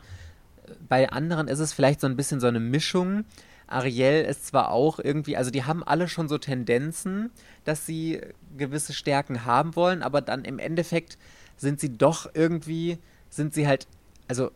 [0.88, 3.26] Bei anderen ist es vielleicht so ein bisschen so eine Mischung.
[3.68, 7.30] Ariel ist zwar auch irgendwie, also die haben alle schon so Tendenzen,
[7.66, 8.22] dass sie
[8.58, 11.18] gewisse Stärken haben wollen, aber dann im Endeffekt
[11.56, 12.98] sind sie doch irgendwie,
[13.30, 13.88] sind sie halt,
[14.28, 14.52] also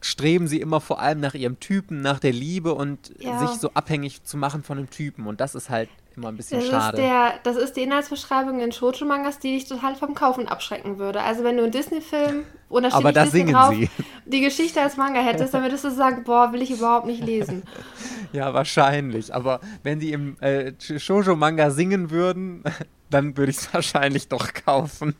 [0.00, 3.46] streben sie immer vor allem nach ihrem Typen, nach der Liebe und ja.
[3.46, 5.26] sich so abhängig zu machen von dem Typen.
[5.26, 6.96] Und das ist halt immer ein bisschen das schade.
[6.96, 11.22] Ist der, das ist die Inhaltsbeschreibung in Shoujo-Mangas, die dich total vom Kaufen abschrecken würde.
[11.22, 13.88] Also wenn du einen Disney-Film oder Aber da singen drauf, sie.
[14.24, 17.62] die Geschichte als Manga hättest, dann würdest du sagen, boah, will ich überhaupt nicht lesen.
[18.32, 19.34] ja, wahrscheinlich.
[19.34, 22.64] Aber wenn sie im äh, Shoujo-Manga singen würden,
[23.10, 25.14] dann würde ich es wahrscheinlich doch kaufen.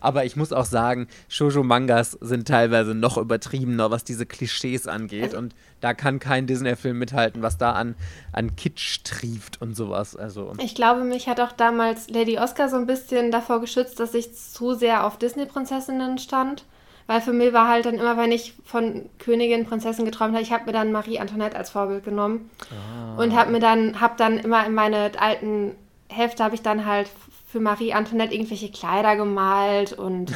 [0.00, 5.34] Aber ich muss auch sagen, Shoujo-Mangas sind teilweise noch übertriebener, was diese Klischees angeht.
[5.34, 7.94] Und da kann kein Disney-Film mithalten, was da an,
[8.32, 10.16] an Kitsch trieft und sowas.
[10.16, 10.52] Also.
[10.58, 14.34] Ich glaube, mich hat auch damals Lady Oscar so ein bisschen davor geschützt, dass ich
[14.34, 16.64] zu sehr auf Disney-Prinzessinnen stand.
[17.08, 20.52] Weil für mich war halt dann immer, wenn ich von Königin, Prinzessin geträumt habe, ich
[20.52, 22.50] habe mir dann Marie Antoinette als Vorbild genommen.
[22.70, 23.20] Ah.
[23.20, 25.72] Und habe mir dann, habe dann immer in meine alten
[26.08, 27.08] Hefte, habe ich dann halt
[27.52, 30.32] für Marie Antoinette irgendwelche Kleider gemalt und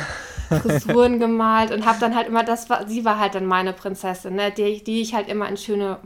[0.50, 4.34] Frisuren gemalt und habe dann halt immer, das war, sie war halt dann meine Prinzessin,
[4.34, 5.96] ne, die, die ich halt immer in schöne,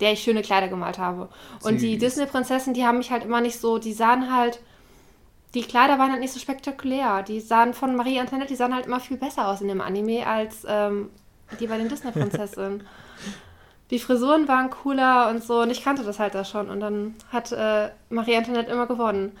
[0.00, 1.28] der ich schöne Kleider gemalt habe.
[1.62, 1.80] Und Süß.
[1.82, 4.60] die Disney-Prinzessin, die haben mich halt immer nicht so, die sahen halt,
[5.54, 7.22] die Kleider waren halt nicht so spektakulär.
[7.22, 10.26] Die sahen von Marie Antoinette, die sahen halt immer viel besser aus in dem Anime
[10.26, 11.10] als ähm,
[11.60, 12.82] die bei den Disney-Prinzessinnen.
[13.92, 17.14] die Frisuren waren cooler und so und ich kannte das halt da schon und dann
[17.30, 19.36] hat äh, Marie Antoinette immer gewonnen.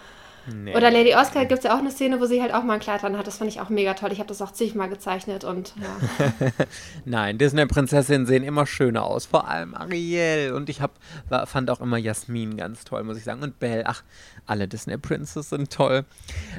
[0.46, 0.74] Nee.
[0.74, 2.80] Oder Lady Oscar gibt es ja auch eine Szene, wo sie halt auch mal ein
[2.80, 3.26] Kleid dran hat.
[3.26, 4.12] Das fand ich auch mega toll.
[4.12, 6.48] Ich habe das auch zigmal gezeichnet und ja.
[7.04, 9.26] Nein, Disney-Prinzessinnen sehen immer schöner aus.
[9.26, 10.52] Vor allem Ariel.
[10.52, 10.92] Und ich hab,
[11.28, 13.42] war, fand auch immer Jasmin ganz toll, muss ich sagen.
[13.42, 13.84] Und Belle.
[13.86, 14.02] Ach,
[14.46, 16.04] alle Disney-Prinzesses sind toll.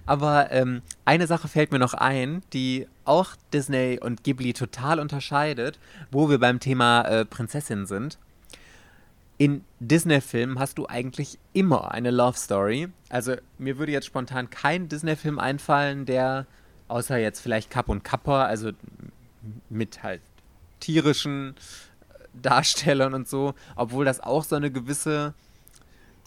[0.06, 5.80] Aber ähm, eine Sache fällt mir noch ein, die auch Disney und Ghibli total unterscheidet,
[6.12, 8.18] wo wir beim Thema äh, Prinzessin sind
[9.42, 12.89] in Disney-Filmen hast du eigentlich immer eine Love Story.
[13.10, 16.46] Also mir würde jetzt spontan kein Disney-Film einfallen, der,
[16.88, 18.70] außer jetzt vielleicht Kapp und Kappa, also
[19.68, 20.22] mit halt
[20.80, 21.56] tierischen
[22.39, 25.34] Darstellern und so, obwohl das auch so eine gewisse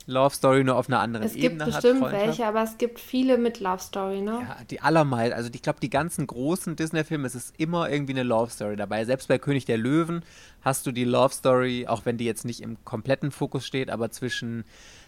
[0.06, 1.68] Love Story nur auf einer anderen Ebene hat.
[1.68, 4.40] Es gibt bestimmt welche, aber es gibt viele mit Love Story, ne?
[4.46, 5.34] Ja, die allermeisten.
[5.34, 9.04] Also ich glaube, die ganzen großen Disney-Filme, es ist immer irgendwie eine Love Story dabei.
[9.06, 10.22] Selbst bei König der Löwen
[10.60, 14.10] hast du die Love Story, auch wenn die jetzt nicht im kompletten Fokus steht, aber
[14.10, 14.64] zwischen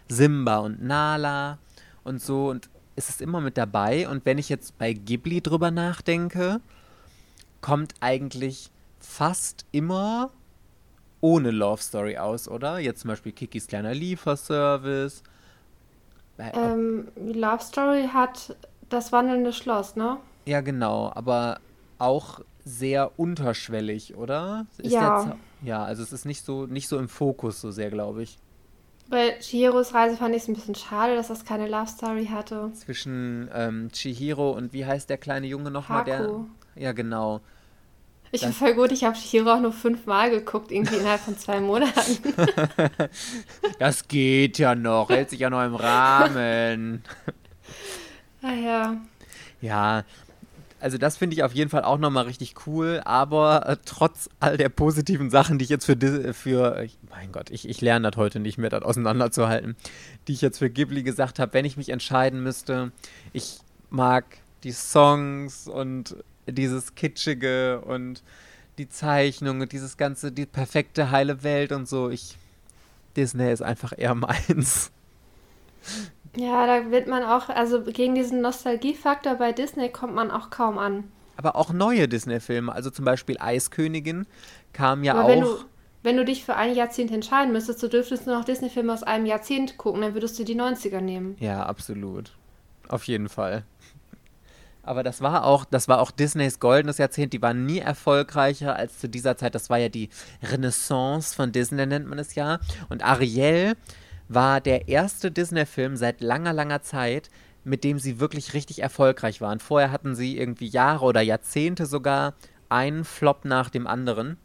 [0.09, 1.59] Simba und Nala
[2.03, 2.49] und so.
[2.49, 4.09] Und es ist immer mit dabei.
[4.09, 6.63] Und wenn ich jetzt bei Ghibli drüber nachdenke,
[7.61, 10.31] kommt eigentlich fast immer
[11.21, 12.79] ohne Love Story aus, oder?
[12.79, 15.23] Jetzt zum Beispiel Kikis kleiner Lieferservice.
[16.39, 18.57] Äh, ähm, Love Story hat
[18.89, 20.19] das wandelnde Schloss, ne?
[20.45, 21.61] Ja, genau, aber
[21.99, 24.67] auch sehr unterschwellig, oder?
[24.79, 25.25] Ist ja.
[25.25, 28.39] Jetzt, ja, also es ist nicht so, nicht so im Fokus so sehr, glaube ich.
[29.09, 32.73] Bei Chihiros Reise fand ich es ein bisschen schade, dass das keine Love Story hatte.
[32.75, 36.05] Zwischen ähm, Chihiro und wie heißt der kleine Junge nochmal?
[36.05, 36.45] Der.
[36.75, 37.41] Ja, genau.
[38.33, 41.61] Ich bin voll gut, ich habe Shiro auch nur fünfmal geguckt, irgendwie innerhalb von zwei
[41.61, 42.19] Monaten.
[43.79, 47.03] das geht ja noch, hält sich ja noch im Rahmen.
[48.43, 48.97] Ah ja.
[49.61, 50.05] Ja,
[50.81, 54.57] also das finde ich auf jeden Fall auch nochmal richtig cool, aber äh, trotz all
[54.57, 55.97] der positiven Sachen, die ich jetzt für,
[56.35, 59.75] für mein Gott, ich, ich lerne das heute nicht mehr, das auseinanderzuhalten,
[60.29, 62.93] die ich jetzt für Ghibli gesagt habe, wenn ich mich entscheiden müsste,
[63.33, 63.59] ich
[63.89, 64.25] mag
[64.65, 66.17] die Songs und
[66.47, 68.23] dieses Kitschige und
[68.79, 72.37] die Zeichnung und dieses ganze, die perfekte heile Welt und so, ich,
[73.17, 74.91] Disney ist einfach eher meins.
[76.37, 80.79] Ja, da wird man auch, also gegen diesen Nostalgiefaktor bei Disney kommt man auch kaum
[80.79, 81.05] an.
[81.37, 84.27] Aber auch neue Disney-Filme, also zum Beispiel Eiskönigin,
[84.73, 85.29] kam ja Aber auch.
[85.29, 85.59] Wenn du,
[86.03, 89.27] wenn du dich für ein Jahrzehnt entscheiden müsstest, du dürftest nur noch Disney-Filme aus einem
[89.27, 91.37] Jahrzehnt gucken, dann würdest du die 90er nehmen.
[91.41, 92.33] Ja, absolut.
[92.89, 93.65] Auf jeden Fall.
[94.87, 97.33] Aber das war auch, das war auch Disneys goldenes Jahrzehnt.
[97.33, 99.55] Die waren nie erfolgreicher als zu dieser Zeit.
[99.55, 100.11] Das war ja die
[100.43, 102.61] Renaissance von Disney, nennt man es ja.
[102.89, 103.75] Und Ariel
[104.29, 107.31] war der erste Disney-Film seit langer, langer Zeit,
[107.65, 109.59] mit dem sie wirklich richtig erfolgreich waren.
[109.59, 112.35] Vorher hatten sie irgendwie Jahre oder Jahrzehnte sogar
[112.69, 114.37] einen Flop nach dem anderen.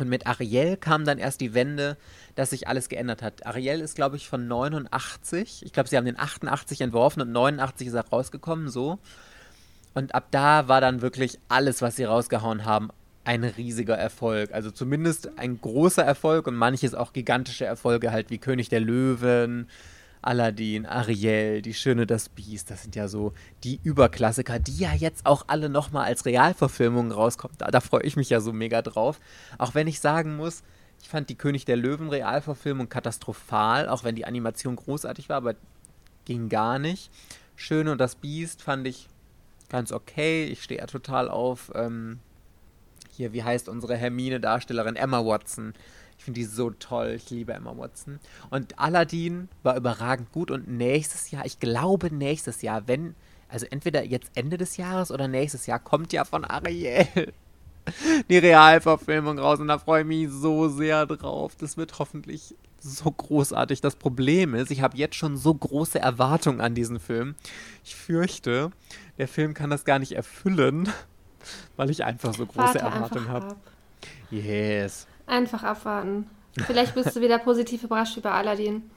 [0.00, 1.96] Und mit Ariel kam dann erst die Wende,
[2.34, 3.46] dass sich alles geändert hat.
[3.46, 5.62] Ariel ist, glaube ich, von 89.
[5.64, 8.98] Ich glaube, sie haben den 88 entworfen und 89 ist er rausgekommen, so.
[9.94, 12.90] Und ab da war dann wirklich alles, was sie rausgehauen haben,
[13.24, 14.52] ein riesiger Erfolg.
[14.52, 19.68] Also zumindest ein großer Erfolg und manches auch gigantische Erfolge, halt wie König der Löwen,
[20.22, 22.70] Aladdin, Ariel, Die Schöne, das Biest.
[22.70, 23.32] Das sind ja so
[23.64, 27.56] die Überklassiker, die ja jetzt auch alle nochmal als Realverfilmungen rauskommen.
[27.58, 29.18] Da, da freue ich mich ja so mega drauf.
[29.58, 30.62] Auch wenn ich sagen muss,
[31.02, 35.54] ich fand die König der Löwen Realverfilmung katastrophal, auch wenn die Animation großartig war, aber
[36.26, 37.10] ging gar nicht.
[37.56, 39.08] Schöne und das Biest fand ich
[39.70, 40.44] ganz okay.
[40.44, 42.18] Ich stehe ja total auf ähm,
[43.10, 45.74] hier, wie heißt unsere Hermine-Darstellerin Emma Watson.
[46.18, 47.14] Ich finde die so toll.
[47.16, 48.20] Ich liebe Emma Watson.
[48.50, 50.50] Und Aladdin war überragend gut.
[50.50, 53.14] Und nächstes Jahr, ich glaube nächstes Jahr, wenn,
[53.48, 57.32] also entweder jetzt Ende des Jahres oder nächstes Jahr, kommt ja von Ariel
[58.28, 59.60] die Realverfilmung raus.
[59.60, 61.56] Und da freue ich mich so sehr drauf.
[61.56, 63.80] Das wird hoffentlich so großartig.
[63.80, 67.34] Das Problem ist, ich habe jetzt schon so große Erwartungen an diesen Film.
[67.84, 68.70] Ich fürchte,
[69.18, 70.88] der Film kann das gar nicht erfüllen
[71.76, 73.56] weil ich einfach so große Warte Erwartungen habe.
[74.30, 75.06] Yes.
[75.26, 76.28] Einfach abwarten.
[76.66, 78.90] Vielleicht bist du wieder positiv überrascht über Aladdin.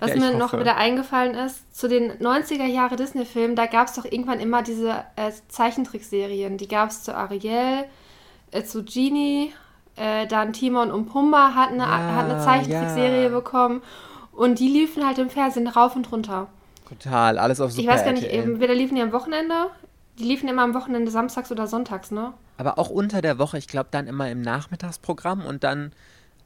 [0.00, 0.38] Was ja, mir hoffe.
[0.38, 4.62] noch wieder eingefallen ist, zu den 90er Jahre Disney-Filmen, da gab es doch irgendwann immer
[4.62, 6.58] diese äh, Zeichentrickserien.
[6.58, 7.84] Die gab es zu Ariel,
[8.50, 9.52] äh, zu Genie,
[9.98, 13.28] äh, dann Timon und Pumba hat eine, ja, hat eine Zeichentrickserie ja.
[13.28, 13.82] bekommen.
[14.32, 16.46] Und die liefen halt im Fernsehen rauf und runter.
[16.88, 19.68] Total, alles auf Super Ich weiß gar nicht, entweder liefen die am Wochenende
[20.18, 22.32] die liefen immer am Wochenende samstags oder sonntags, ne?
[22.56, 25.92] Aber auch unter der Woche, ich glaube dann immer im Nachmittagsprogramm und dann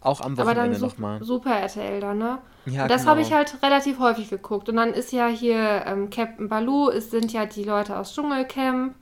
[0.01, 1.23] auch am Wochenende nochmal.
[1.23, 2.39] Super RTL da, ne?
[2.67, 3.13] Ja, und das genau.
[3.13, 4.69] habe ich halt relativ häufig geguckt.
[4.69, 8.95] Und dann ist ja hier ähm, Captain Baloo, es sind ja die Leute aus Dschungelcamp.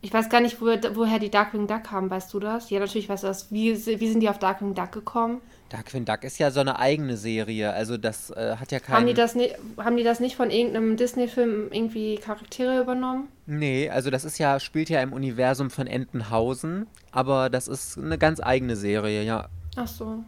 [0.00, 2.70] Ich weiß gar nicht, wo, woher die Darkwing Duck haben, weißt du das?
[2.70, 3.50] Ja, natürlich weißt du das.
[3.50, 5.40] Wie, wie sind die auf Darkwing Duck gekommen?
[5.70, 8.96] Darkwing Duck ist ja so eine eigene Serie, also das äh, hat ja keinen...
[8.96, 13.28] Haben die, das nicht, haben die das nicht von irgendeinem Disney-Film irgendwie Charaktere übernommen?
[13.46, 18.18] Nee, also das ist ja, spielt ja im Universum von Entenhausen, aber das ist eine
[18.18, 19.48] ganz eigene Serie, ja.
[19.76, 20.24] Ach so.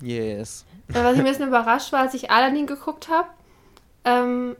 [0.00, 0.64] Yes.
[0.88, 3.28] Was ich ein bisschen überrascht war, als ich Aladdin geguckt habe,
[4.04, 4.56] ähm,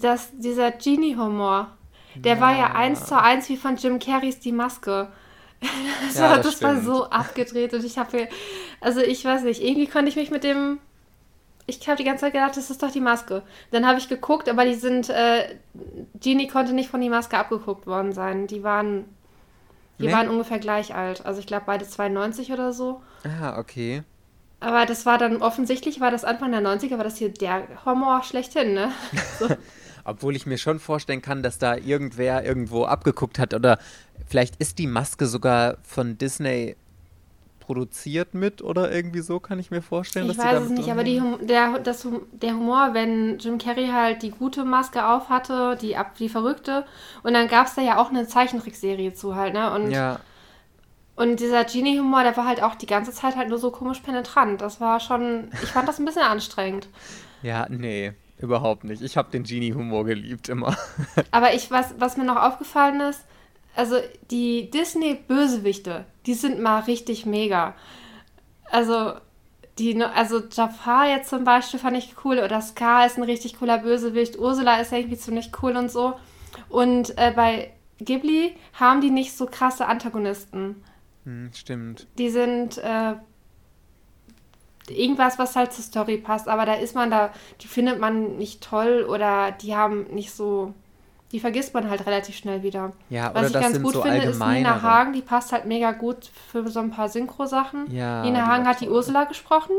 [0.00, 1.68] dass dieser Genie-Humor,
[2.14, 2.40] der ja.
[2.40, 5.08] war ja eins zu eins wie von Jim Carreys Die Maske.
[6.06, 8.28] das, ja, war, das, das war so abgedreht und ich habe,
[8.80, 10.80] also ich weiß nicht, irgendwie konnte ich mich mit dem,
[11.66, 13.42] ich habe die ganze Zeit gedacht, das ist doch die Maske.
[13.70, 15.56] Dann habe ich geguckt, aber die sind, äh,
[16.20, 18.48] Genie konnte nicht von die Maske abgeguckt worden sein.
[18.48, 19.04] Die waren,
[19.98, 20.12] die nee.
[20.12, 21.24] waren ungefähr gleich alt.
[21.24, 23.00] Also ich glaube beide 92 oder so.
[23.24, 24.02] Ah, okay.
[24.62, 28.22] Aber das war dann offensichtlich, war das Anfang der 90er, war das hier der Humor
[28.22, 28.92] schlechthin, ne?
[29.38, 29.48] So.
[30.04, 33.78] Obwohl ich mir schon vorstellen kann, dass da irgendwer irgendwo abgeguckt hat oder
[34.26, 36.76] vielleicht ist die Maske sogar von Disney
[37.60, 40.28] produziert mit oder irgendwie so, kann ich mir vorstellen.
[40.28, 44.30] Ich weiß es nicht, aber die, der, das, der Humor, wenn Jim Carrey halt die
[44.30, 46.84] gute Maske auf hatte, die, die verrückte,
[47.22, 49.72] und dann gab es da ja auch eine Zeichentrickserie zu halt, ne?
[49.72, 50.18] Und, ja.
[51.14, 54.60] Und dieser Genie-Humor, der war halt auch die ganze Zeit halt nur so komisch penetrant.
[54.60, 56.88] Das war schon, ich fand das ein bisschen anstrengend.
[57.44, 58.12] Ja, nee.
[58.38, 59.02] Überhaupt nicht.
[59.02, 60.76] Ich habe den Genie-Humor geliebt immer.
[61.32, 63.24] Aber ich, was, was mir noch aufgefallen ist,
[63.74, 63.96] also
[64.30, 67.74] die Disney-Bösewichte, die sind mal richtig mega.
[68.70, 69.14] Also,
[69.78, 73.78] die, also Jafar jetzt zum Beispiel fand ich cool, oder Scar ist ein richtig cooler
[73.78, 76.14] Bösewicht, Ursula ist irgendwie ziemlich cool und so.
[76.68, 80.82] Und äh, bei Ghibli haben die nicht so krasse Antagonisten.
[81.24, 82.06] Hm, stimmt.
[82.18, 83.14] Die sind äh,
[84.88, 88.62] irgendwas, was halt zur Story passt, aber da ist man da, die findet man nicht
[88.62, 90.74] toll oder die haben nicht so,
[91.30, 92.92] die vergisst man halt relativ schnell wieder.
[93.08, 96.30] Ja, Was ich ganz gut so finde, ist Nina Hagen, die passt halt mega gut
[96.50, 97.90] für so ein paar Synchro-Sachen.
[97.92, 99.74] Ja, Nina Hagen hat die Ursula gesprochen.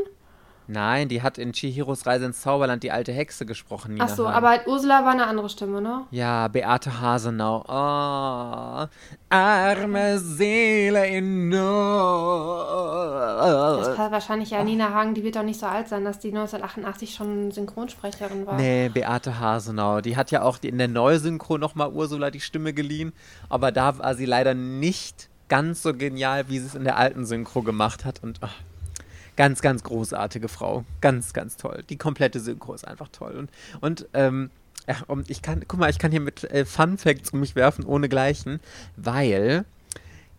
[0.68, 3.94] Nein, die hat in Chihiros Reise ins Zauberland die alte Hexe gesprochen.
[3.94, 4.36] Nina Ach so, Hahn.
[4.36, 6.04] aber Ursula war eine andere Stimme, ne?
[6.12, 7.64] Ja, Beate Hasenau.
[7.68, 8.88] Oh,
[9.30, 11.60] arme Seele in Not.
[13.80, 16.30] Das passt wahrscheinlich ja Nina Hagen, die wird doch nicht so alt sein, dass die
[16.30, 18.56] 1988 schon Synchronsprecherin war.
[18.56, 20.00] Nee, Beate Hasenau.
[20.02, 23.12] Die hat ja auch in der Neusynchro nochmal Ursula die Stimme geliehen,
[23.50, 27.26] aber da war sie leider nicht ganz so genial, wie sie es in der alten
[27.26, 28.40] Synchro gemacht hat und...
[28.42, 28.48] Oh.
[29.36, 30.86] Ganz, ganz großartige Frau.
[31.02, 31.84] Ganz, ganz toll.
[31.90, 33.36] Die komplette Synchro ist einfach toll.
[33.36, 33.50] Und,
[33.82, 34.50] und ähm,
[35.28, 38.10] ich kann, guck mal, ich kann hier mit äh, Fun Facts um mich werfen, ohne
[38.10, 38.60] Gleichen,
[38.96, 39.66] weil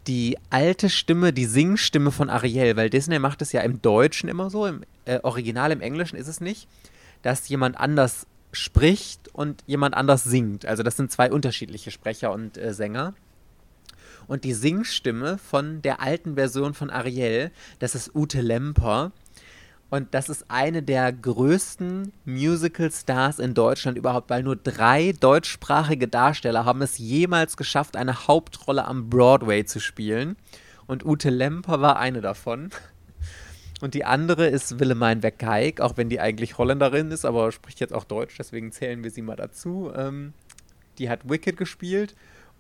[0.07, 4.51] die alte Stimme, die Singstimme von Ariel, weil Disney macht es ja im Deutschen immer
[4.51, 6.69] so, im äh, Original im Englischen ist es nicht,
[7.23, 10.67] dass jemand anders spricht und jemand anders singt.
[10.67, 13.15] Also das sind zwei unterschiedliche Sprecher und äh, Sänger.
[14.27, 19.13] Und die Singstimme von der alten Version von Ariel, das ist Ute Lemper.
[19.91, 26.65] Und das ist eine der größten Musical-Stars in Deutschland überhaupt, weil nur drei deutschsprachige Darsteller
[26.65, 30.37] haben es jemals geschafft, eine Hauptrolle am Broadway zu spielen.
[30.87, 32.71] Und Ute Lemper war eine davon.
[33.81, 37.93] Und die andere ist Willemijn Verkeijk, auch wenn die eigentlich Holländerin ist, aber spricht jetzt
[37.93, 39.93] auch Deutsch, deswegen zählen wir sie mal dazu.
[39.95, 40.33] Ähm,
[40.99, 42.15] die hat Wicked gespielt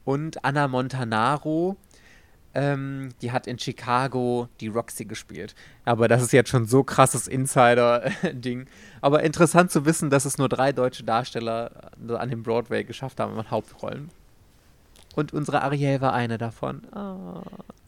[0.05, 1.77] und Anna Montanaro,
[2.55, 5.55] ähm, die hat in Chicago die Roxy gespielt.
[5.85, 8.67] Aber das ist jetzt schon so krasses Insider-Ding.
[9.01, 13.37] Aber interessant zu wissen, dass es nur drei deutsche Darsteller an dem Broadway geschafft haben
[13.39, 14.11] in Hauptrollen.
[15.17, 16.83] Und unsere Ariel war eine davon.
[16.95, 17.43] Oh.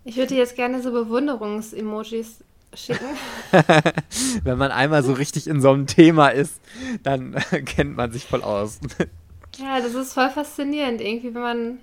[0.04, 2.44] Ich würde jetzt gerne so Bewunderungs-Emojis
[2.74, 3.06] schicken.
[4.44, 6.60] Wenn man einmal so richtig in so einem Thema ist,
[7.02, 8.78] dann kennt man sich voll aus.
[9.58, 11.78] Ja, das ist voll faszinierend, irgendwie, wenn man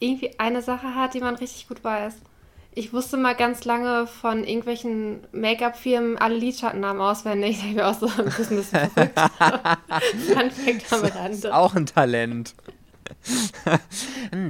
[0.00, 2.14] irgendwie eine Sache hat, die man richtig gut weiß.
[2.74, 7.62] Ich wusste mal ganz lange von irgendwelchen Make-up-Firmen alle Lidschattennamen auswendig.
[7.70, 9.16] Ich war auch so ein bisschen, verrückt.
[9.16, 10.84] Dann fängt.
[10.90, 12.54] Das ist auch ein Talent.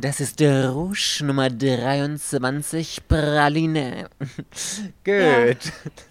[0.00, 4.08] Das ist der Rouge Nummer 23 Praline.
[4.18, 5.06] gut.
[5.06, 5.54] Ja,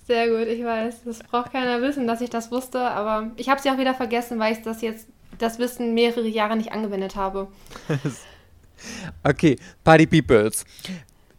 [0.08, 1.04] sehr gut, ich weiß.
[1.06, 4.40] Das braucht keiner wissen, dass ich das wusste, aber ich habe sie auch wieder vergessen,
[4.40, 5.08] weil ich das jetzt,
[5.38, 7.48] das Wissen mehrere Jahre nicht angewendet habe.
[9.24, 10.66] Okay, Party Peoples.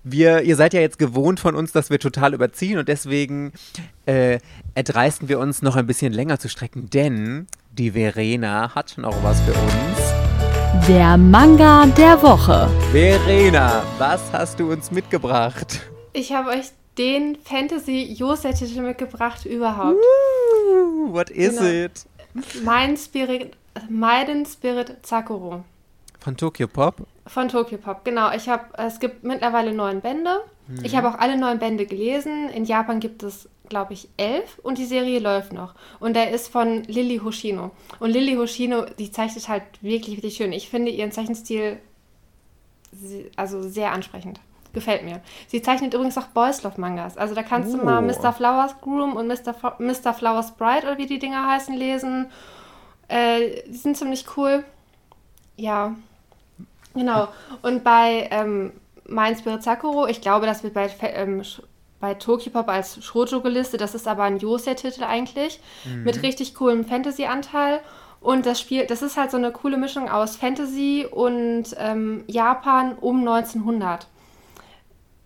[0.05, 3.53] Wir, ihr seid ja jetzt gewohnt von uns, dass wir total überziehen und deswegen
[4.07, 4.39] äh,
[4.75, 9.41] erdreisten wir uns noch ein bisschen länger zu strecken, denn die Verena hat noch was
[9.43, 10.87] für uns.
[10.87, 12.71] Der Manga der Woche.
[12.93, 15.83] Verena, was hast du uns mitgebracht?
[16.13, 19.97] Ich habe euch den Fantasy-Josei-Titel mitgebracht überhaupt.
[19.97, 21.85] Woo, what is genau.
[21.85, 22.07] it?
[22.65, 23.57] Mein Spirit,
[23.89, 25.65] Maiden Spirit Sakuro.
[26.19, 27.07] Von Tokyo Pop?
[27.29, 28.33] Von Tokyo Pop, genau.
[28.33, 30.41] Ich habe, es gibt mittlerweile neun Bände.
[30.67, 30.85] Mhm.
[30.85, 32.49] Ich habe auch alle neun Bände gelesen.
[32.49, 35.75] In Japan gibt es, glaube ich, elf und die Serie läuft noch.
[36.01, 37.71] Und der ist von Lily Hoshino.
[38.01, 40.53] Und Lily Hoshino, die zeichnet halt wirklich, wirklich schön.
[40.53, 41.79] Ich finde ihren Zeichenstil
[43.37, 44.41] also sehr ansprechend.
[44.73, 45.21] Gefällt mir.
[45.47, 47.17] Sie zeichnet übrigens auch Boys Love Mangas.
[47.17, 47.79] Also da kannst oh.
[47.79, 48.33] du mal Mr.
[48.33, 49.49] Flowers Groom und Mr.
[49.49, 50.15] F Mr.
[50.15, 52.27] Flowers Bride oder wie die Dinger heißen lesen.
[53.09, 54.65] Äh, die sind ziemlich cool.
[55.57, 55.97] Ja,
[56.99, 57.29] Genau.
[57.63, 58.73] Und bei ähm,
[59.07, 61.43] Mein Spirit Sakuro, ich glaube, das wird bei, ähm,
[62.01, 63.81] bei Pop als Shoujo gelistet.
[63.81, 65.61] Das ist aber ein Yosei-Titel eigentlich.
[65.85, 66.05] Mhm.
[66.05, 67.81] Mit richtig coolem Fantasy-Anteil.
[68.21, 72.97] Und das Spiel, das ist halt so eine coole Mischung aus Fantasy und ähm, Japan
[73.01, 74.09] um 1900.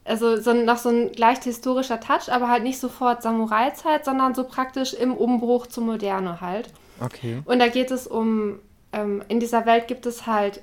[0.05, 4.45] Also so, noch so ein leicht historischer Touch, aber halt nicht sofort Samurai-Zeit, sondern so
[4.45, 6.71] praktisch im Umbruch zur Moderne halt.
[7.01, 7.41] Okay.
[7.45, 8.59] Und da geht es um,
[8.93, 10.61] ähm, in dieser Welt gibt es halt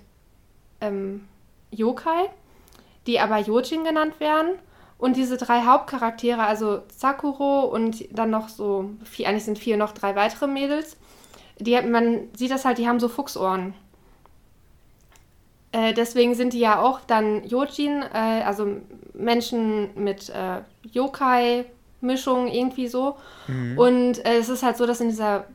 [0.81, 1.27] ähm,
[1.71, 2.29] Yokai,
[3.07, 4.55] die aber Yojin genannt werden.
[4.97, 9.93] Und diese drei Hauptcharaktere, also Sakuro und dann noch so, vier, eigentlich sind vier noch
[9.93, 10.97] drei weitere Mädels,
[11.57, 13.73] die, man sieht das halt, die haben so Fuchsohren.
[15.71, 18.67] Äh, deswegen sind die ja auch dann Yojin, äh, also
[19.13, 20.61] Menschen mit äh,
[20.91, 23.17] Yokai-Mischung irgendwie so.
[23.47, 23.77] Mhm.
[23.77, 25.45] Und äh, es ist halt so, dass in dieser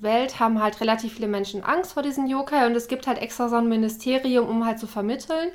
[0.00, 3.48] Welt haben halt relativ viele Menschen Angst vor diesen Yokai und es gibt halt extra
[3.48, 5.50] so ein Ministerium, um halt zu vermitteln.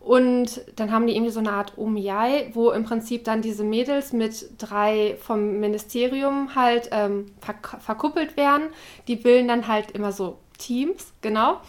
[0.00, 4.14] Und dann haben die irgendwie so eine Art Omiai, wo im Prinzip dann diese Mädels
[4.14, 8.70] mit drei vom Ministerium halt ähm, verk verkuppelt werden.
[9.08, 11.60] Die bilden dann halt immer so Teams, genau.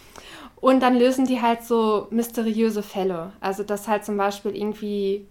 [0.62, 3.34] Und dann lösen die halt so mysteriöse Fälle.
[3.42, 5.28] Also dass halt zum Beispiel irgendwie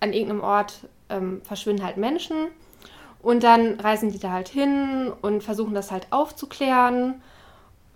[0.00, 2.48] an irgendeinem Ort ähm, verschwinden halt Menschen
[3.22, 7.22] und dann reisen die da halt hin und versuchen das halt aufzuklären.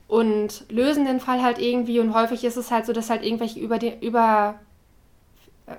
[0.09, 1.99] und lösen den Fall halt irgendwie.
[2.01, 4.57] Und häufig ist es halt so, dass halt irgendwelche über, die, über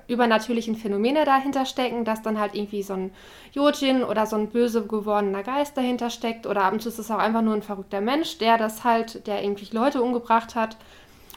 [0.06, 3.10] übernatürlichen Phänomene dahinter stecken, dass dann halt irgendwie so ein
[3.52, 7.10] Jojin oder so ein böse gewordener Geist dahinter steckt oder ab und zu ist es
[7.10, 10.76] auch einfach nur ein verrückter Mensch, der das halt, der irgendwie Leute umgebracht hat.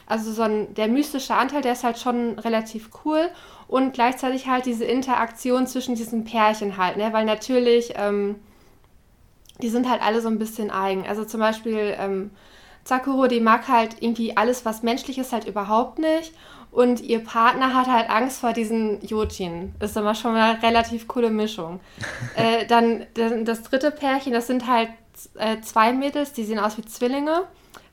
[0.06, 3.30] Also so ein, der mystische Anteil, der ist halt schon relativ cool
[3.72, 7.10] und gleichzeitig halt diese Interaktion zwischen diesen Pärchen halt, ne?
[7.14, 8.34] weil natürlich, ähm,
[9.62, 11.06] die sind halt alle so ein bisschen eigen.
[11.06, 12.32] Also zum Beispiel ähm,
[12.84, 16.34] Sakuro, die mag halt irgendwie alles, was menschlich ist, halt überhaupt nicht
[16.70, 19.74] und ihr Partner hat halt Angst vor diesen Jojin.
[19.80, 21.80] Ist immer schon mal eine relativ coole Mischung.
[22.36, 24.90] äh, dann, dann, das dritte Pärchen, das sind halt
[25.36, 27.44] äh, zwei Mädels, die sehen aus wie Zwillinge,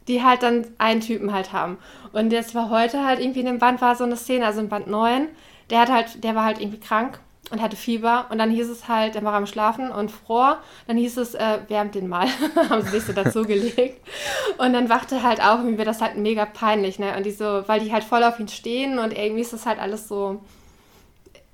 [0.09, 1.77] die halt dann einen Typen halt haben.
[2.11, 4.67] Und jetzt war heute halt irgendwie in dem Band war so eine Szene, also in
[4.67, 5.29] Band 9,
[5.69, 7.19] der hat halt, der war halt irgendwie krank
[7.51, 10.53] und hatte Fieber und dann hieß es halt, er war am Schlafen und froh.
[10.87, 12.27] Dann hieß es, äh, wärmt den mal.
[12.69, 14.05] haben sie sich so dazugelegt.
[14.57, 17.15] Und dann wachte halt auf und mir das halt mega peinlich, ne?
[17.17, 19.79] Und die so, weil die halt voll auf ihn stehen und irgendwie ist das halt
[19.79, 20.41] alles so,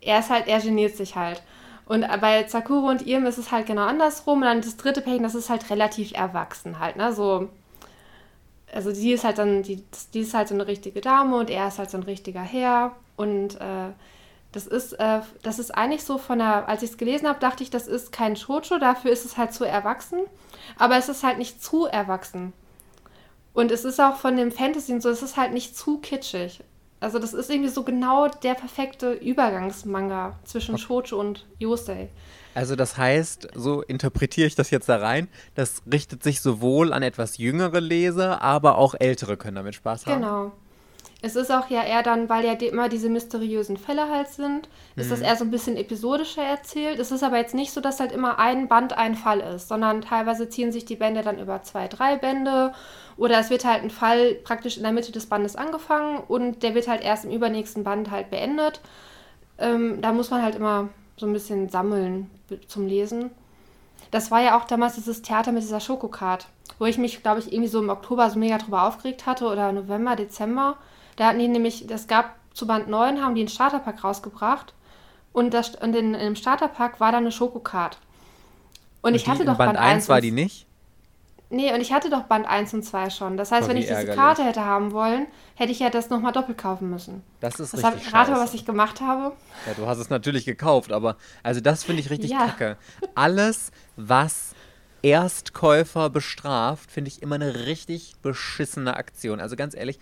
[0.01, 1.41] er ist halt, er geniert sich halt.
[1.85, 4.39] Und bei Sakuro und ihm ist es halt genau andersrum.
[4.39, 7.13] Und dann das dritte Pärchen, das ist halt relativ erwachsen halt, ne?
[7.13, 7.49] So,
[8.75, 11.69] also die ist halt dann, die, die ist halt so eine richtige Dame und er
[11.69, 12.93] ist halt so ein richtiger Herr.
[13.15, 13.93] Und äh,
[14.51, 17.63] das ist, äh, das ist eigentlich so von der, als ich es gelesen habe, dachte
[17.63, 20.19] ich, das ist kein Shoujo, dafür ist es halt zu erwachsen.
[20.77, 22.51] Aber es ist halt nicht zu erwachsen.
[23.53, 26.61] Und es ist auch von dem Fantasy und so, es ist halt nicht zu kitschig.
[26.99, 32.09] Also das ist irgendwie so genau der perfekte Übergangsmanga zwischen Shoujo und Yosei.
[32.55, 37.03] Also das heißt, so interpretiere ich das jetzt da rein, das richtet sich sowohl an
[37.03, 40.21] etwas jüngere Leser, aber auch ältere können damit Spaß haben.
[40.21, 40.51] Genau.
[41.21, 45.07] Es ist auch ja eher dann, weil ja immer diese mysteriösen Fälle halt sind, ist
[45.07, 45.09] mhm.
[45.09, 46.99] das eher so ein bisschen episodischer erzählt.
[46.99, 50.01] Es ist aber jetzt nicht so, dass halt immer ein Band ein Fall ist, sondern
[50.01, 52.73] teilweise ziehen sich die Bände dann über zwei, drei Bände
[53.17, 56.75] oder es wird halt ein Fall praktisch in der Mitte des Bandes angefangen und der
[56.75, 58.81] wird halt erst im übernächsten Band halt beendet.
[59.57, 62.29] Ähm, da muss man halt immer so ein bisschen sammeln
[62.67, 63.31] zum Lesen.
[64.11, 66.47] Das war ja auch damals dieses Theater mit dieser Schokocard,
[66.79, 69.71] wo ich mich, glaube ich, irgendwie so im Oktober so mega drüber aufgeregt hatte oder
[69.71, 70.77] November, Dezember
[71.15, 74.73] da hatten die nämlich, das gab zu Band 9, haben die einen Starterpack rausgebracht.
[75.33, 77.97] Und, das, und in, in dem Starterpack war da eine Schokocard.
[79.01, 80.65] Und, und ich hatte doch Band, Band 1 war die nicht?
[81.55, 83.37] Nee, und ich hatte doch Band 1 und 2 schon.
[83.37, 84.09] Das heißt, oh, wenn ich ärgerlich.
[84.09, 85.25] diese Karte hätte haben wollen,
[85.55, 87.23] hätte ich ja das nochmal doppelt kaufen müssen.
[87.39, 89.33] Das ist das richtig Rate mal, was ich gemacht habe.
[89.65, 92.47] Ja, du hast es natürlich gekauft, aber also das finde ich richtig ja.
[92.47, 92.75] kacke.
[93.15, 94.53] Alles, was
[95.01, 99.39] Erstkäufer bestraft, finde ich immer eine richtig beschissene Aktion.
[99.39, 99.97] Also ganz ehrlich,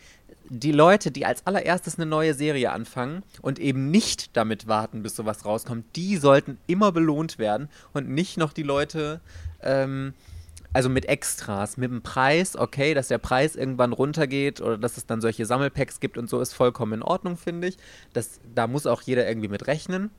[0.49, 5.15] die Leute, die als allererstes eine neue Serie anfangen und eben nicht damit warten, bis
[5.15, 9.21] sowas rauskommt, die sollten immer belohnt werden und nicht noch die Leute,
[9.61, 10.15] ähm,
[10.73, 15.05] also mit Extras, mit dem Preis, okay, dass der Preis irgendwann runtergeht oder dass es
[15.05, 17.77] dann solche Sammelpacks gibt und so, ist vollkommen in Ordnung, finde ich.
[18.13, 20.09] Das, da muss auch jeder irgendwie mit rechnen.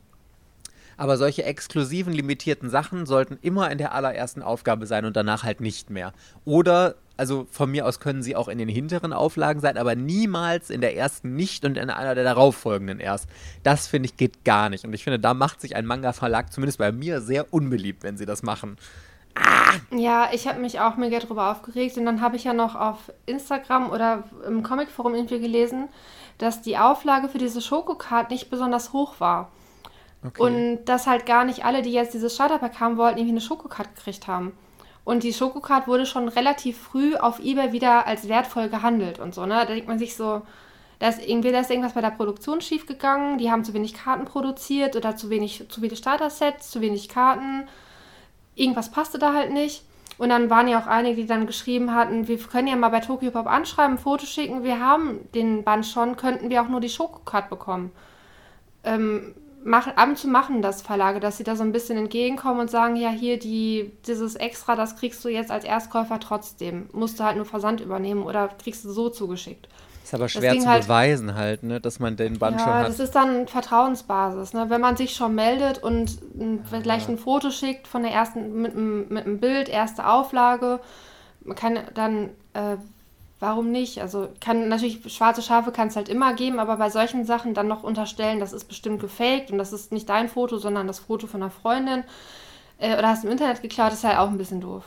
[0.97, 5.61] Aber solche exklusiven, limitierten Sachen sollten immer in der allerersten Aufgabe sein und danach halt
[5.61, 6.13] nicht mehr.
[6.45, 10.71] Oder also von mir aus können sie auch in den hinteren Auflagen sein, aber niemals
[10.71, 13.29] in der ersten nicht und in einer der darauffolgenden erst.
[13.63, 14.85] Das finde ich geht gar nicht.
[14.85, 18.27] Und ich finde, da macht sich ein Manga-Verlag zumindest bei mir sehr unbeliebt, wenn sie
[18.27, 18.77] das machen.
[19.35, 19.75] Ah!
[19.91, 23.13] Ja, ich habe mich auch mega drüber aufgeregt und dann habe ich ja noch auf
[23.27, 25.89] Instagram oder im Comicforum irgendwie gelesen,
[26.39, 29.51] dass die Auflage für diese Schokocard nicht besonders hoch war.
[30.25, 30.41] Okay.
[30.43, 33.95] Und dass halt gar nicht alle, die jetzt dieses Starterpack haben wollten, irgendwie eine Schokocard
[33.95, 34.53] gekriegt haben.
[35.05, 39.45] Und die Schokocard wurde schon relativ früh auf Ebay wieder als wertvoll gehandelt und so,
[39.45, 39.55] ne?
[39.55, 40.41] Da denkt man sich so,
[40.99, 44.25] da ist irgendwie da ist irgendwas bei der Produktion schiefgegangen, die haben zu wenig Karten
[44.25, 47.69] produziert oder zu wenig, zu viele Starter-Sets, zu wenig Karten.
[48.55, 49.85] Irgendwas passte da halt nicht.
[50.17, 53.01] Und dann waren ja auch einige, die dann geschrieben hatten, wir können ja mal bei
[53.01, 56.81] Tokyo Pop anschreiben, ein Foto schicken, wir haben den Band schon, könnten wir auch nur
[56.81, 57.91] die Schokocard bekommen.
[58.85, 59.35] Ähm,
[59.65, 62.71] machen, ab und zu machen das Verlage, dass sie da so ein bisschen entgegenkommen und
[62.71, 66.89] sagen, ja, hier die, dieses Extra, das kriegst du jetzt als Erstkäufer trotzdem.
[66.93, 69.69] Musst du halt nur Versand übernehmen oder kriegst du so zugeschickt.
[70.05, 72.83] Ist aber schwer zu halt, beweisen halt, ne, dass man den Band ja, schon hat.
[72.83, 74.67] Ja, das ist dann Vertrauensbasis, ne?
[74.69, 76.19] Wenn man sich schon meldet und
[76.69, 80.79] vielleicht ein Foto schickt von der ersten, mit, mit einem Bild, erste Auflage,
[81.43, 82.77] man kann dann äh,
[83.45, 84.01] warum nicht?
[84.01, 87.69] Also kann natürlich schwarze Schafe kann es halt immer geben, aber bei solchen Sachen dann
[87.69, 91.27] noch unterstellen, das ist bestimmt gefaked und das ist nicht dein Foto, sondern das Foto
[91.27, 92.05] von einer Freundin
[92.79, 94.85] äh, oder hast du im Internet geklaut, ist halt auch ein bisschen doof.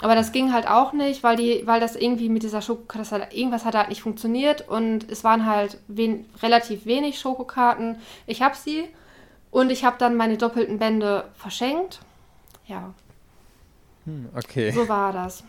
[0.00, 3.34] Aber das ging halt auch nicht, weil die, weil das irgendwie mit dieser Schokokarte, halt,
[3.34, 7.96] irgendwas hat halt nicht funktioniert und es waren halt wen, relativ wenig Schokokarten.
[8.26, 8.84] Ich habe sie
[9.50, 12.00] und ich habe dann meine doppelten Bände verschenkt.
[12.66, 12.92] Ja.
[14.04, 14.70] Hm, okay.
[14.70, 15.44] So war das.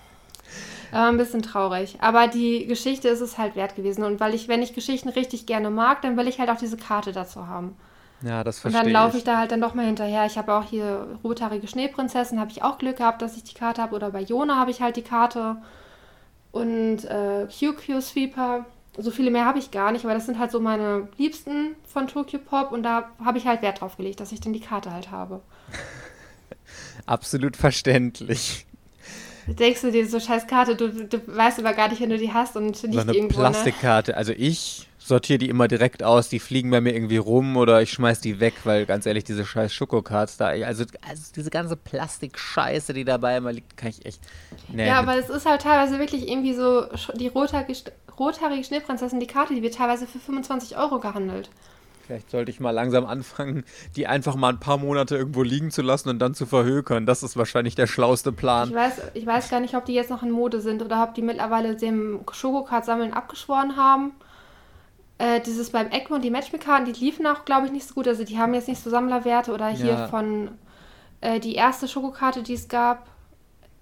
[0.92, 1.98] War ein bisschen traurig.
[2.00, 4.06] Aber die Geschichte ist es halt wert gewesen.
[4.06, 6.78] Und weil ich, wenn ich Geschichten richtig gerne mag, dann will ich halt auch diese
[6.78, 7.76] Karte dazu haben.
[8.22, 8.88] Ja, das verstehe ich.
[8.88, 10.26] Und dann laufe ich da halt dann doch mal hinterher.
[10.26, 13.82] Ich habe auch hier rothaarige Schneeprinzessin, habe ich auch Glück gehabt, dass ich die Karte
[13.82, 13.96] habe.
[13.96, 15.58] Oder bei Jona habe ich halt die Karte.
[16.52, 18.66] Und äh, QQ Sweeper.
[19.00, 22.08] So viele mehr habe ich gar nicht, aber das sind halt so meine Liebsten von
[22.08, 22.72] Tokyo Pop.
[22.72, 25.42] Und da habe ich halt Wert drauf gelegt, dass ich dann die Karte halt habe.
[27.06, 28.66] Absolut verständlich.
[29.46, 32.34] Denkst du dir so scheiß Karte, du, du weißt aber gar nicht, wenn du die
[32.34, 33.12] hast und nicht irgendwo.
[33.12, 34.12] Eine Plastikkarte.
[34.12, 34.18] Ne?
[34.18, 37.92] Also ich sortiere die immer direkt aus, die fliegen bei mir irgendwie rum oder ich
[37.92, 42.94] schmeiß die weg, weil ganz ehrlich, diese scheiß Schokokarts da, also, also diese ganze Plastikscheiße,
[42.94, 44.22] die dabei immer liegt, kann ich echt.
[44.68, 46.86] Nee, ja, aber es ist halt teilweise wirklich irgendwie so
[47.16, 47.74] die rothaarige,
[48.20, 51.50] rothaarige Schneeprinzessin, die Karte, die wird teilweise für 25 Euro gehandelt.
[52.06, 53.66] Vielleicht sollte ich mal langsam anfangen,
[53.98, 57.06] die einfach mal ein paar Monate irgendwo liegen zu lassen und dann zu verhökern.
[57.06, 58.70] Das ist wahrscheinlich der schlauste Plan.
[58.70, 61.16] Ich weiß, ich weiß gar nicht, ob die jetzt noch in Mode sind oder ob
[61.16, 64.14] die mittlerweile dem Schokokart-Sammeln abgeschworen haben.
[65.20, 68.08] Äh, dieses beim Egmont, die Matchmaker, die liefen auch, glaube ich, nicht so gut.
[68.08, 70.08] Also die haben jetzt nicht so Sammlerwerte oder hier ja.
[70.08, 70.52] von
[71.22, 73.08] äh, die erste Schokokarte, die es gab,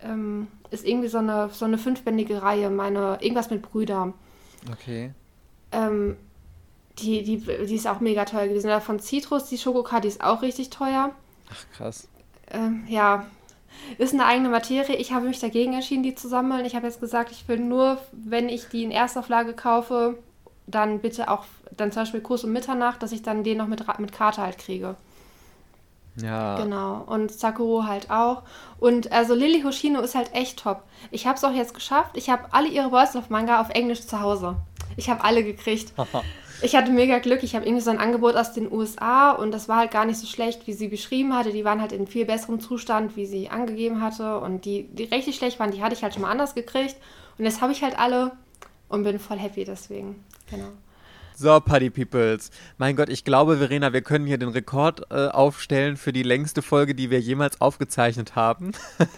[0.02, 4.14] ähm, ist irgendwie so eine, so eine fünfbändige Reihe, meine, irgendwas mit Brüdern.
[4.72, 5.14] Okay.
[5.72, 6.16] Ähm,
[7.00, 8.68] die, die, die ist auch mega teuer gewesen.
[8.68, 11.12] Oder von Citrus, die Schokokarte, die ist auch richtig teuer.
[11.52, 12.08] Ach, krass.
[12.50, 13.26] Ähm, ja,
[13.98, 14.96] ist eine eigene Materie.
[14.96, 16.66] Ich habe mich dagegen entschieden, die zu sammeln.
[16.66, 20.18] Ich habe jetzt gesagt, ich will nur, wenn ich die in Erstauflage kaufe,
[20.68, 21.46] dann bitte auch,
[21.76, 24.58] dann zum Beispiel Kurs um Mitternacht, dass ich dann den noch mit, mit Karte halt
[24.58, 24.96] kriege.
[26.22, 26.56] Ja.
[26.56, 27.04] Genau.
[27.06, 28.44] Und Sakuro halt auch.
[28.80, 30.84] Und also Lily Hoshino ist halt echt top.
[31.12, 32.12] Ich habe es auch jetzt geschafft.
[32.16, 34.56] Ich habe alle ihre Voice of Manga auf Englisch zu Hause.
[34.98, 35.94] Ich habe alle gekriegt.
[36.62, 37.44] Ich hatte mega Glück.
[37.44, 40.18] Ich habe irgendwie so ein Angebot aus den USA und das war halt gar nicht
[40.18, 41.52] so schlecht, wie sie beschrieben hatte.
[41.52, 44.40] Die waren halt in viel besserem Zustand, wie sie angegeben hatte.
[44.40, 46.96] Und die, die richtig schlecht waren, die hatte ich halt schon mal anders gekriegt.
[47.38, 48.32] Und jetzt habe ich halt alle
[48.90, 50.24] und bin voll happy deswegen.
[50.50, 50.70] Genau.
[51.38, 52.50] So, Party Peoples.
[52.78, 56.62] Mein Gott, ich glaube, Verena, wir können hier den Rekord äh, aufstellen für die längste
[56.62, 58.72] Folge, die wir jemals aufgezeichnet haben.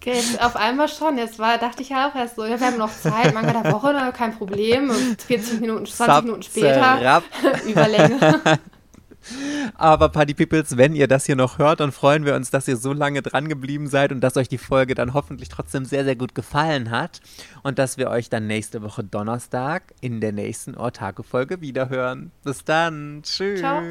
[0.00, 1.18] Okay, auf einmal schon.
[1.18, 3.72] Jetzt war, dachte ich ja auch erst so, ja, wir haben noch Zeit, Manga der
[3.72, 4.90] Woche, kein Problem.
[4.90, 7.22] Und 40 Minuten, 20 Minuten später,
[7.66, 8.60] Überlänge.
[9.74, 12.76] Aber Party Peoples, wenn ihr das hier noch hört, dann freuen wir uns, dass ihr
[12.76, 16.16] so lange dran geblieben seid und dass euch die Folge dann hoffentlich trotzdem sehr, sehr
[16.16, 17.20] gut gefallen hat.
[17.62, 22.30] Und dass wir euch dann nächste Woche Donnerstag in der nächsten Ortago-Folge wiederhören.
[22.44, 23.20] Bis dann.
[23.22, 23.60] Tschüss.
[23.60, 23.82] Ciao.